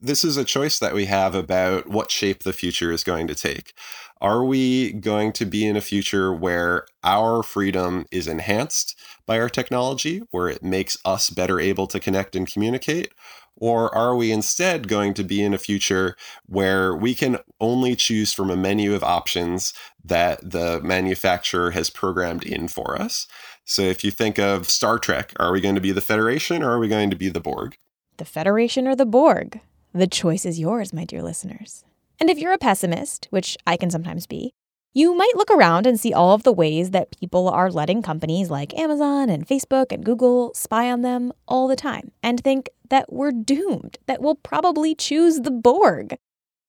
[0.00, 3.34] this is a choice that we have about what shape the future is going to
[3.34, 3.74] take.
[4.20, 9.48] Are we going to be in a future where our freedom is enhanced by our
[9.48, 13.12] technology, where it makes us better able to connect and communicate?
[13.56, 18.32] Or are we instead going to be in a future where we can only choose
[18.32, 23.26] from a menu of options that the manufacturer has programmed in for us?
[23.64, 26.70] So if you think of Star Trek, are we going to be the Federation or
[26.72, 27.76] are we going to be the Borg?
[28.16, 29.60] The Federation or the Borg?
[29.92, 31.84] The choice is yours, my dear listeners.
[32.20, 34.52] And if you're a pessimist, which I can sometimes be,
[34.92, 38.50] you might look around and see all of the ways that people are letting companies
[38.50, 43.12] like Amazon and Facebook and Google spy on them all the time and think that
[43.12, 46.16] we're doomed, that we'll probably choose the Borg.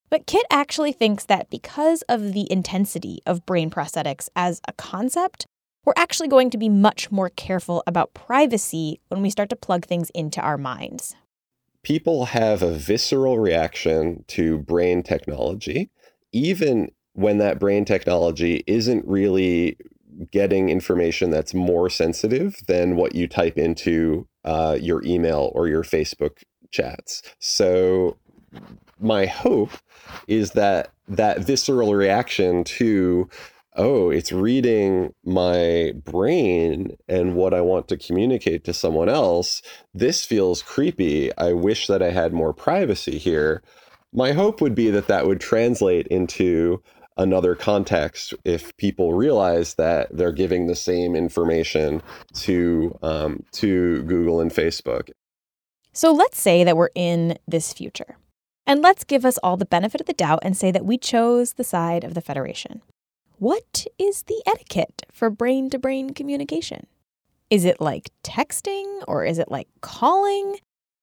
[0.10, 5.46] But Kit actually thinks that because of the intensity of brain prosthetics as a concept,
[5.86, 9.86] we're actually going to be much more careful about privacy when we start to plug
[9.86, 11.16] things into our minds
[11.84, 15.90] people have a visceral reaction to brain technology,
[16.32, 19.78] even when that brain technology isn't really
[20.32, 25.84] getting information that's more sensitive than what you type into uh, your email or your
[25.84, 27.22] Facebook chats.
[27.40, 28.18] So,
[29.00, 29.72] my hope
[30.28, 33.28] is that that visceral reaction to
[33.76, 39.62] oh, it's reading my brain and what I want to communicate to someone else.
[39.94, 41.36] This feels creepy.
[41.38, 43.64] I wish that I had more privacy here.
[44.14, 46.84] My hope would be that that would translate into
[47.18, 52.02] another context if people realize that they're giving the same information
[52.34, 55.12] to um, to Google and Facebook.
[55.94, 58.18] So let's say that we're in this future.
[58.66, 61.54] And let's give us all the benefit of the doubt and say that we chose
[61.54, 62.82] the side of the Federation.
[63.42, 66.86] What is the etiquette for brain to brain communication?
[67.50, 70.60] Is it like texting or is it like calling?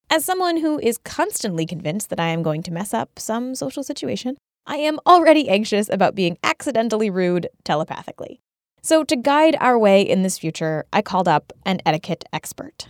[0.09, 3.83] As someone who is constantly convinced that I am going to mess up some social
[3.83, 4.37] situation,
[4.69, 8.39] I am already anxious about being accidentally rude telepathically.
[8.83, 12.87] So, to guide our way in this future, I called up an etiquette expert.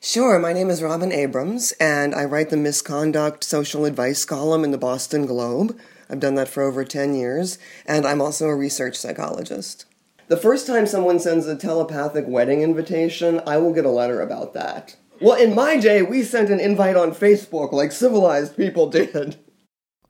[0.00, 4.62] Sure, my name is Robin Abrahams, and I write the Miss Conduct social advice column
[4.62, 5.76] in the Boston Globe.
[6.10, 9.84] I've done that for over 10 years, and I'm also a research psychologist.
[10.28, 14.52] The first time someone sends a telepathic wedding invitation, I will get a letter about
[14.54, 14.96] that.
[15.20, 19.36] Well, in my day, we sent an invite on Facebook like civilized people did.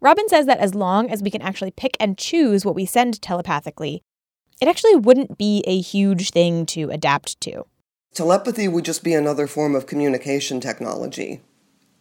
[0.00, 3.20] Robin says that as long as we can actually pick and choose what we send
[3.22, 4.02] telepathically,
[4.60, 7.64] it actually wouldn't be a huge thing to adapt to.
[8.14, 11.40] Telepathy would just be another form of communication technology,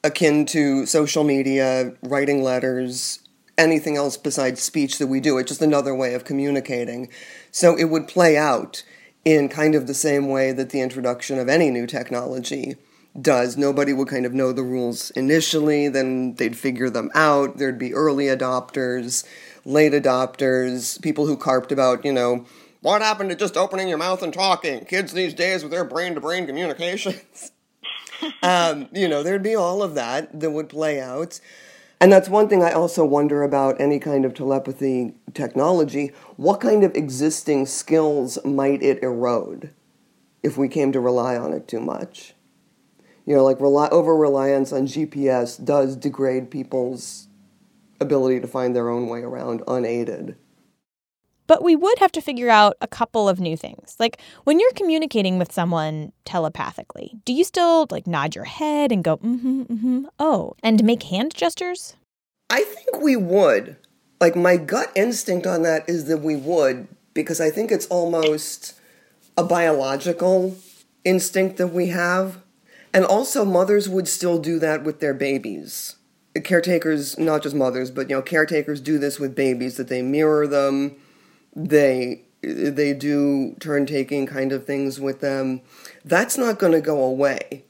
[0.03, 3.19] akin to social media, writing letters,
[3.58, 5.38] anything else besides speech that we do.
[5.38, 7.10] It's just another way of communicating.
[7.51, 8.84] So it would play out
[9.26, 12.76] in kind of the same way that the introduction of any new technology
[13.20, 13.58] does.
[13.58, 17.58] Nobody would kind of know the rules initially, then they'd figure them out.
[17.58, 19.26] There'd be early adopters,
[19.66, 22.45] late adopters, people who carped about, you know,
[22.82, 24.86] what happened to just opening your mouth and talking?
[24.86, 27.51] Kids these days with their brain to brain communications.
[28.43, 31.39] um, you know, there'd be all of that that would play out.
[31.99, 36.11] And that's one thing I also wonder about any kind of telepathy technology.
[36.35, 39.71] What kind of existing skills might it erode
[40.43, 42.35] if we came to rely on it too much?
[43.25, 47.27] You know, like rely, over reliance on GPS does degrade people's
[47.99, 50.37] ability to find their own way around unaided.
[51.47, 53.95] But we would have to figure out a couple of new things.
[53.99, 59.03] Like when you're communicating with someone telepathically, do you still like nod your head and
[59.03, 61.95] go, mm-hmm, mm-hmm, oh, and make hand gestures?
[62.49, 63.77] I think we would.
[64.19, 68.73] Like my gut instinct on that is that we would, because I think it's almost
[69.37, 70.57] a biological
[71.03, 72.39] instinct that we have.
[72.93, 75.97] And also mothers would still do that with their babies.
[76.43, 80.47] Caretakers, not just mothers, but you know, caretakers do this with babies that they mirror
[80.47, 80.95] them
[81.58, 85.62] they they do turn taking kind of things with them.
[86.05, 87.66] That's not going to go away.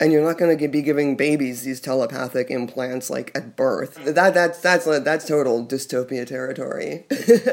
[0.00, 4.02] And you're not going to be giving babies these telepathic implants like at birth.
[4.04, 7.04] That that's that's that's total dystopia territory.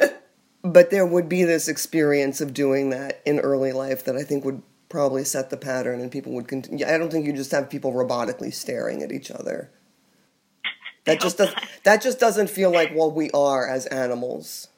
[0.64, 4.46] but there would be this experience of doing that in early life that I think
[4.46, 6.86] would probably set the pattern and people would continue.
[6.86, 9.70] I don't think you just have people robotically staring at each other.
[11.06, 11.54] That just does
[11.84, 14.70] that just doesn't feel like what we are as animals.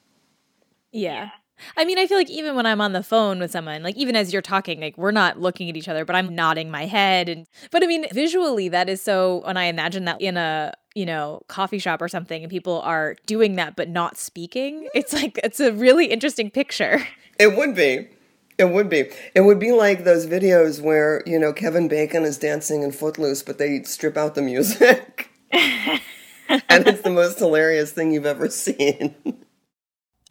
[0.92, 1.30] Yeah.
[1.76, 4.16] I mean, I feel like even when I'm on the phone with someone, like even
[4.16, 7.28] as you're talking, like we're not looking at each other, but I'm nodding my head
[7.28, 11.06] and but I mean, visually that is so when I imagine that in a, you
[11.06, 15.22] know, coffee shop or something and people are doing that but not speaking, it's mm.
[15.22, 17.06] like it's a really interesting picture.
[17.38, 18.08] It would be.
[18.58, 19.10] It would be.
[19.34, 23.42] It would be like those videos where, you know, Kevin Bacon is dancing in Footloose,
[23.42, 25.30] but they strip out the music.
[25.50, 26.00] and
[26.86, 29.14] it's the most hilarious thing you've ever seen.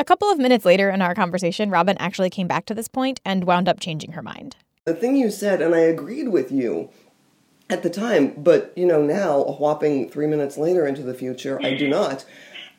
[0.02, 3.22] A couple of minutes later in our conversation, Robin actually came back to this point
[3.24, 4.56] and wound up changing her mind.
[4.86, 6.90] The thing you said, and I agreed with you
[7.70, 11.62] at the time, but you know, now, a whopping three minutes later into the future,
[11.62, 12.26] I do not.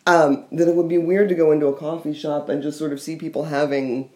[0.04, 2.92] Um, that it would be weird to go into a coffee shop and just sort
[2.92, 4.10] of see people having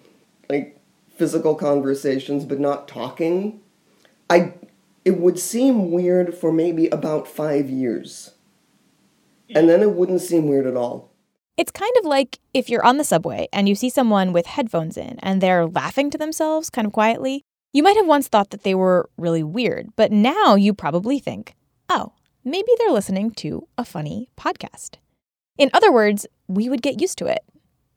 [0.50, 0.76] like
[1.14, 3.60] physical conversations but not talking.
[4.28, 4.54] I
[5.04, 8.32] it would seem weird for maybe about five years.
[9.54, 11.12] And then it wouldn't seem weird at all.
[11.56, 14.98] It's kind of like if you're on the subway and you see someone with headphones
[14.98, 17.44] in and they're laughing to themselves kind of quietly.
[17.72, 21.54] You might have once thought that they were really weird, but now you probably think,
[21.88, 22.12] oh,
[22.44, 24.96] maybe they're listening to a funny podcast.
[25.56, 27.40] In other words, we would get used to it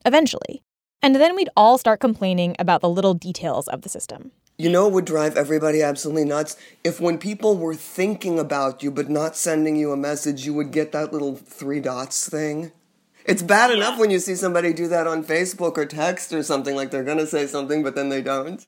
[0.05, 0.63] eventually.
[1.01, 4.31] And then we'd all start complaining about the little details of the system.
[4.57, 6.55] You know, it would drive everybody absolutely nuts
[6.85, 10.71] if when people were thinking about you but not sending you a message, you would
[10.71, 12.71] get that little three dots thing.
[13.25, 16.75] It's bad enough when you see somebody do that on Facebook or text or something
[16.75, 18.65] like they're going to say something, but then they don't.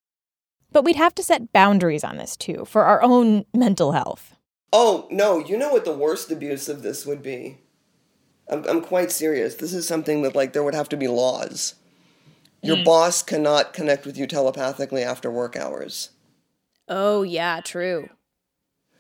[0.72, 4.36] But we'd have to set boundaries on this too for our own mental health.
[4.74, 7.58] Oh, no, you know what the worst abuse of this would be?
[8.50, 9.56] I'm, I'm quite serious.
[9.56, 11.76] This is something that, like, there would have to be laws.
[12.62, 12.86] Your mm.
[12.86, 16.12] boss cannot connect with you telepathically after work hours.
[16.88, 18.10] Oh, yeah, true.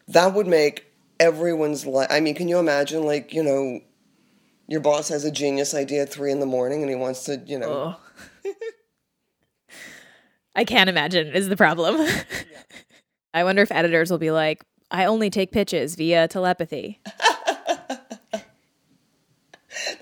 [0.07, 2.07] That would make everyone's life.
[2.09, 3.79] I mean, can you imagine, like, you know,
[4.71, 7.43] your boss has a genius idea at three in the morning and he wants to,
[7.45, 7.97] you know.
[8.45, 8.53] Oh.
[10.55, 11.97] I can't imagine is the problem.
[11.97, 12.23] yeah.
[13.33, 17.01] I wonder if editors will be like, I only take pitches via telepathy.
[17.05, 18.45] that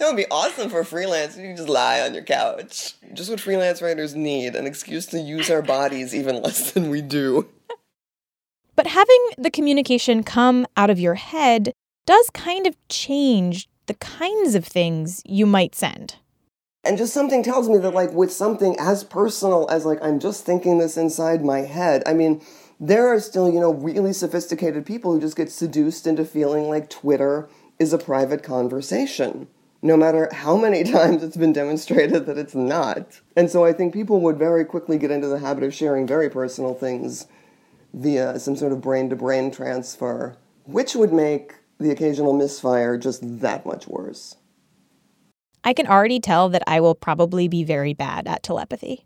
[0.01, 1.36] would be awesome for freelance.
[1.36, 2.93] You can just lie on your couch.
[3.13, 7.01] Just what freelance writers need an excuse to use our bodies even less than we
[7.01, 7.49] do.
[8.76, 11.72] But having the communication come out of your head
[12.05, 16.18] does kind of change the kinds of things you might send.
[16.84, 20.46] And just something tells me that, like, with something as personal as, like, I'm just
[20.46, 22.40] thinking this inside my head, I mean,
[22.80, 26.88] there are still, you know, really sophisticated people who just get seduced into feeling like
[26.88, 29.48] Twitter is a private conversation,
[29.82, 33.20] no matter how many times it's been demonstrated that it's not.
[33.36, 36.30] And so I think people would very quickly get into the habit of sharing very
[36.30, 37.26] personal things
[37.92, 43.21] via some sort of brain to brain transfer, which would make the occasional misfire just
[43.39, 44.36] that much worse.
[45.63, 49.05] I can already tell that I will probably be very bad at telepathy.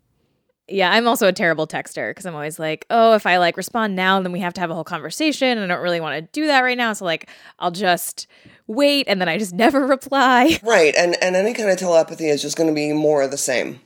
[0.66, 3.96] Yeah, I'm also a terrible texter because I'm always like, oh, if I like respond
[3.96, 5.58] now, then we have to have a whole conversation.
[5.58, 6.94] And I don't really want to do that right now.
[6.94, 8.26] So like I'll just
[8.66, 10.58] wait and then I just never reply.
[10.62, 10.94] Right.
[10.96, 13.80] And and any kind of telepathy is just gonna be more of the same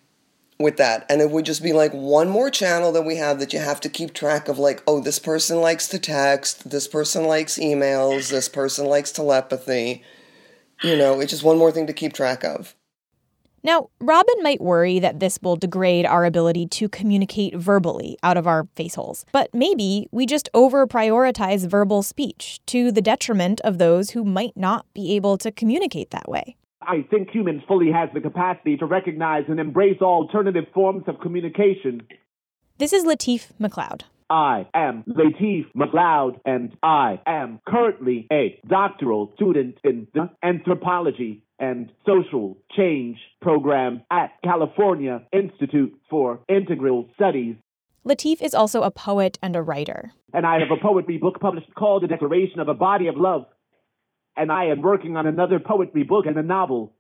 [0.59, 1.07] with that.
[1.09, 3.81] And it would just be like one more channel that we have that you have
[3.81, 8.31] to keep track of like, oh, this person likes to text, this person likes emails,
[8.31, 10.03] this person likes telepathy.
[10.83, 12.75] You know, it's just one more thing to keep track of.
[13.65, 18.47] Now, Robin might worry that this will degrade our ability to communicate verbally out of
[18.47, 23.79] our face holes, but maybe we just over prioritize verbal speech to the detriment of
[23.79, 26.57] those who might not be able to communicate that way.
[26.89, 31.21] I think humans fully has the capacity to recognize and embrace all alternative forms of
[31.21, 32.03] communication.
[32.79, 34.03] This is Lateef McLeod.
[34.31, 41.93] I am Lateef McLeod, and I am currently a doctoral student in the anthropology and
[42.07, 47.57] social change program at California Institute for Integral Studies.
[48.07, 50.13] Lateef is also a poet and a writer.
[50.33, 53.45] And I have a poetry book published called The Declaration of a Body of Love.
[54.39, 56.93] And I am working on another poetry book and a novel.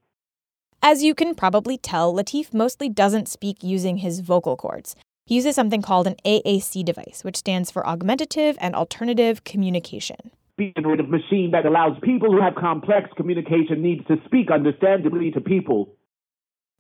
[0.83, 4.97] As you can probably tell, Lateef mostly doesn't speak using his vocal cords.
[5.25, 10.33] He uses something called an AAC device, which stands for Augmentative and Alternative Communication.
[10.57, 15.41] Being a machine that allows people who have complex communication needs to speak understandably to
[15.41, 15.95] people.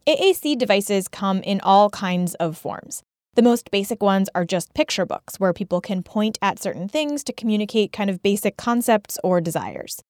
[0.08, 3.04] AAC devices come in all kinds of forms.
[3.34, 7.22] The most basic ones are just picture books, where people can point at certain things
[7.24, 10.02] to communicate kind of basic concepts or desires.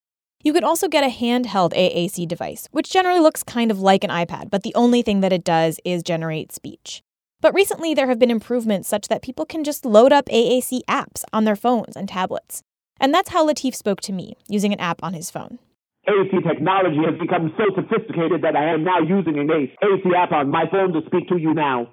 [0.45, 4.11] You can also get a handheld AAC device, which generally looks kind of like an
[4.11, 7.03] iPad, but the only thing that it does is generate speech.
[7.41, 11.24] But recently, there have been improvements such that people can just load up AAC apps
[11.32, 12.62] on their phones and tablets.
[13.01, 15.59] And that's how Lateef spoke to me, using an app on his phone.
[16.07, 20.51] AC technology has become so sophisticated that I am now using an AC app on
[20.51, 21.93] my phone to speak to you now.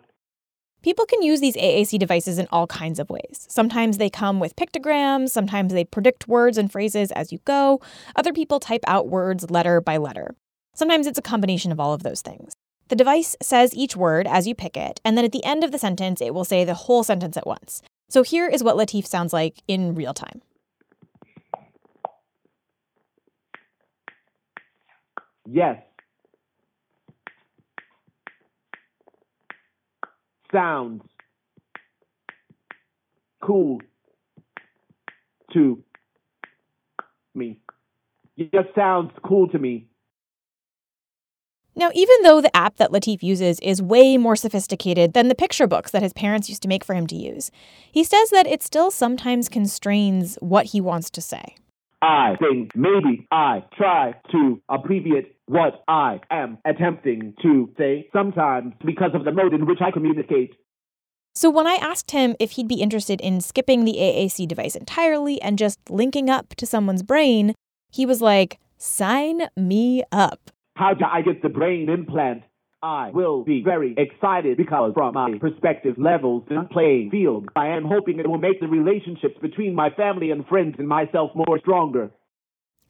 [0.85, 3.47] People can use these AAC devices in all kinds of ways.
[3.49, 7.81] Sometimes they come with pictograms, sometimes they predict words and phrases as you go,
[8.15, 10.35] other people type out words letter by letter.
[10.75, 12.53] Sometimes it's a combination of all of those things.
[12.89, 15.71] The device says each word as you pick it, and then at the end of
[15.71, 17.81] the sentence, it will say the whole sentence at once.
[18.07, 20.43] So here is what Lateef sounds like in real time.
[25.47, 25.81] Yes.
[30.55, 31.01] Sounds
[33.43, 33.81] cool
[35.51, 35.83] to
[37.33, 37.59] me.
[38.37, 39.87] It just sounds cool to me.
[41.75, 45.67] Now, even though the app that Lateef uses is way more sophisticated than the picture
[45.67, 47.51] books that his parents used to make for him to use,
[47.91, 51.57] he says that it still sometimes constrains what he wants to say.
[52.01, 59.11] I think maybe I try to abbreviate what I am attempting to say sometimes because
[59.13, 60.55] of the mode in which I communicate.
[61.33, 65.41] So, when I asked him if he'd be interested in skipping the AAC device entirely
[65.41, 67.53] and just linking up to someone's brain,
[67.91, 70.51] he was like, sign me up.
[70.77, 72.43] How do I get the brain implant?
[72.81, 77.83] I will be very excited because from my perspective levels and playing field, I am
[77.83, 82.11] hoping it will make the relationships between my family and friends and myself more stronger.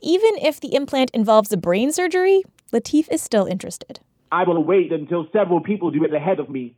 [0.01, 2.43] Even if the implant involves a brain surgery,
[2.73, 3.99] Lateef is still interested.
[4.31, 6.75] I will wait until several people do it ahead of me.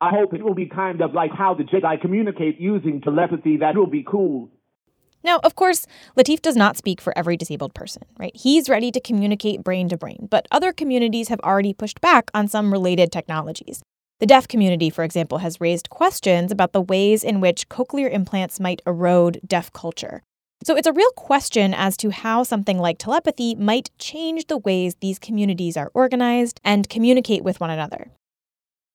[0.00, 3.56] I hope it will be kind of like how the Jedi communicate using telepathy.
[3.58, 4.50] That will be cool.
[5.24, 5.86] Now, of course,
[6.16, 8.34] Lateef does not speak for every disabled person, right?
[8.34, 12.48] He's ready to communicate brain to brain, but other communities have already pushed back on
[12.48, 13.82] some related technologies.
[14.18, 18.60] The deaf community, for example, has raised questions about the ways in which cochlear implants
[18.60, 20.22] might erode deaf culture.
[20.64, 24.94] So it's a real question as to how something like telepathy might change the ways
[24.94, 28.10] these communities are organized and communicate with one another.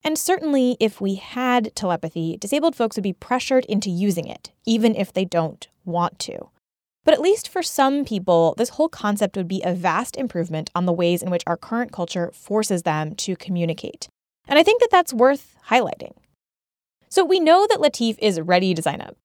[0.04, 4.96] And certainly, if we had telepathy, disabled folks would be pressured into using it, even
[4.96, 6.50] if they don't want to.
[7.04, 10.86] But at least for some people, this whole concept would be a vast improvement on
[10.86, 14.08] the ways in which our current culture forces them to communicate.
[14.48, 16.14] And I think that that's worth highlighting.
[17.10, 19.18] So we know that Lateef is ready to sign up.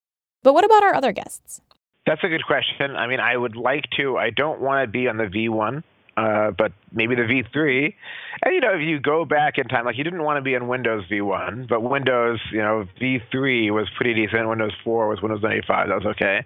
[0.43, 1.61] But what about our other guests?
[2.07, 2.97] That's a good question.
[2.97, 4.17] I mean, I would like to.
[4.17, 5.83] I don't want to be on the V1
[6.17, 7.95] uh, but maybe the V3.
[8.43, 10.55] And you know, if you go back in time, like you didn't want to be
[10.57, 14.49] on Windows V1, but Windows, you know, V3 was pretty decent.
[14.49, 15.89] Windows 4 was Windows 95.
[15.89, 16.45] That was okay.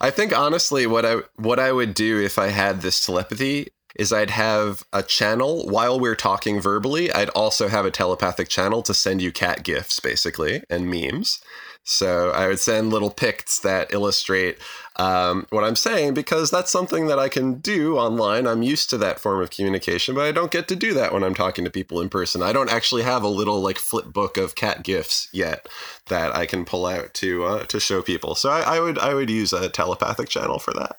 [0.00, 4.12] I think honestly, what I what I would do if I had this telepathy is
[4.12, 7.12] I'd have a channel while we're talking verbally.
[7.12, 11.40] I'd also have a telepathic channel to send you cat gifs, basically, and memes.
[11.84, 14.58] So I would send little pics that illustrate
[14.96, 18.46] um, what I'm saying because that's something that I can do online.
[18.46, 21.24] I'm used to that form of communication, but I don't get to do that when
[21.24, 22.42] I'm talking to people in person.
[22.42, 25.66] I don't actually have a little like flip book of cat gifs yet
[26.08, 28.34] that I can pull out to uh, to show people.
[28.34, 30.96] So I, I would I would use a telepathic channel for that.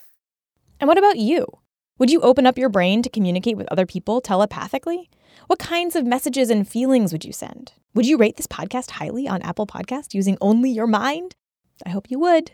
[0.80, 1.46] And what about you?
[2.00, 5.10] Would you open up your brain to communicate with other people telepathically?
[5.50, 7.74] What kinds of messages and feelings would you send?
[7.96, 11.34] Would you rate this podcast highly on Apple Podcast using only your mind?
[11.84, 12.52] I hope you would.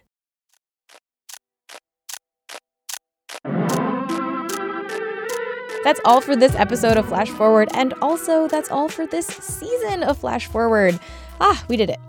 [5.84, 10.02] That's all for this episode of Flash Forward, and also that's all for this season
[10.02, 10.98] of Flash Forward.
[11.41, 12.00] Ah, we did it.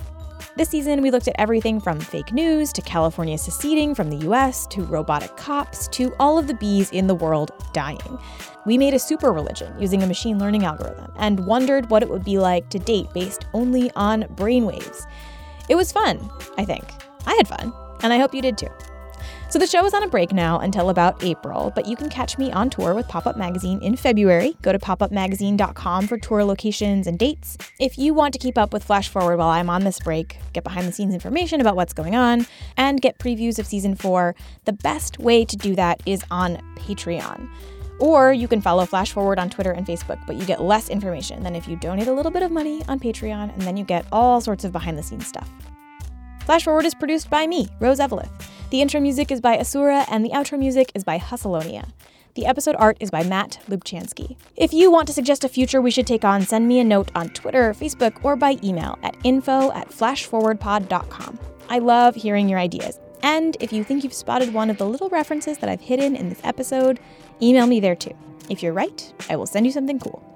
[0.57, 4.67] This season, we looked at everything from fake news to California seceding from the US
[4.69, 8.19] to robotic cops to all of the bees in the world dying.
[8.65, 12.25] We made a super religion using a machine learning algorithm and wondered what it would
[12.25, 15.07] be like to date based only on brainwaves.
[15.69, 16.19] It was fun,
[16.57, 16.87] I think.
[17.27, 17.71] I had fun,
[18.03, 18.71] and I hope you did too.
[19.49, 22.37] So the show is on a break now until about April, but you can catch
[22.37, 24.57] me on tour with Pop Up Magazine in February.
[24.61, 27.57] Go to popupmagazine.com for tour locations and dates.
[27.79, 30.65] If you want to keep up with Flash Forward while I'm on this break, get
[30.65, 32.45] behind the scenes information about what's going on,
[32.77, 34.35] and get previews of season 4,
[34.65, 37.49] the best way to do that is on Patreon.
[38.01, 41.45] Or you can follow Flash Forward on Twitter and Facebook, but you get less information
[41.45, 44.07] than if you donate a little bit of money on Patreon, and then you get
[44.11, 45.49] all sorts of behind the scenes stuff.
[46.45, 48.31] Flash Forward is produced by me, Rose Eveleth.
[48.71, 51.93] The intro music is by Asura, and the outro music is by Hussalonia.
[52.35, 54.37] The episode art is by Matt Lubchansky.
[54.57, 57.13] If you want to suggest a future we should take on, send me a note
[57.15, 61.39] on Twitter, Facebook, or by email at info at flashforwardpod.com.
[61.69, 62.99] I love hearing your ideas.
[63.23, 66.29] And if you think you've spotted one of the little references that I've hidden in
[66.29, 66.99] this episode,
[67.41, 68.17] email me there too.
[68.51, 70.36] If you're right, I will send you something cool.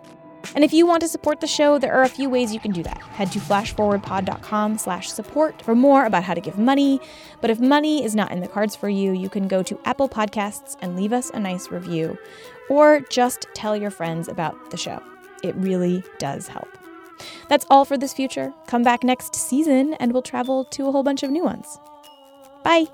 [0.55, 2.73] And if you want to support the show, there are a few ways you can
[2.73, 2.99] do that.
[2.99, 7.01] Head to flashforwardpod.com slash support for more about how to give money.
[7.41, 10.09] But if money is not in the cards for you, you can go to Apple
[10.09, 12.19] Podcasts and leave us a nice review.
[12.69, 15.03] Or just tell your friends about the show.
[15.43, 16.69] It really does help.
[17.49, 18.53] That's all for this future.
[18.67, 21.79] Come back next season and we'll travel to a whole bunch of new ones.
[22.63, 22.87] Bye!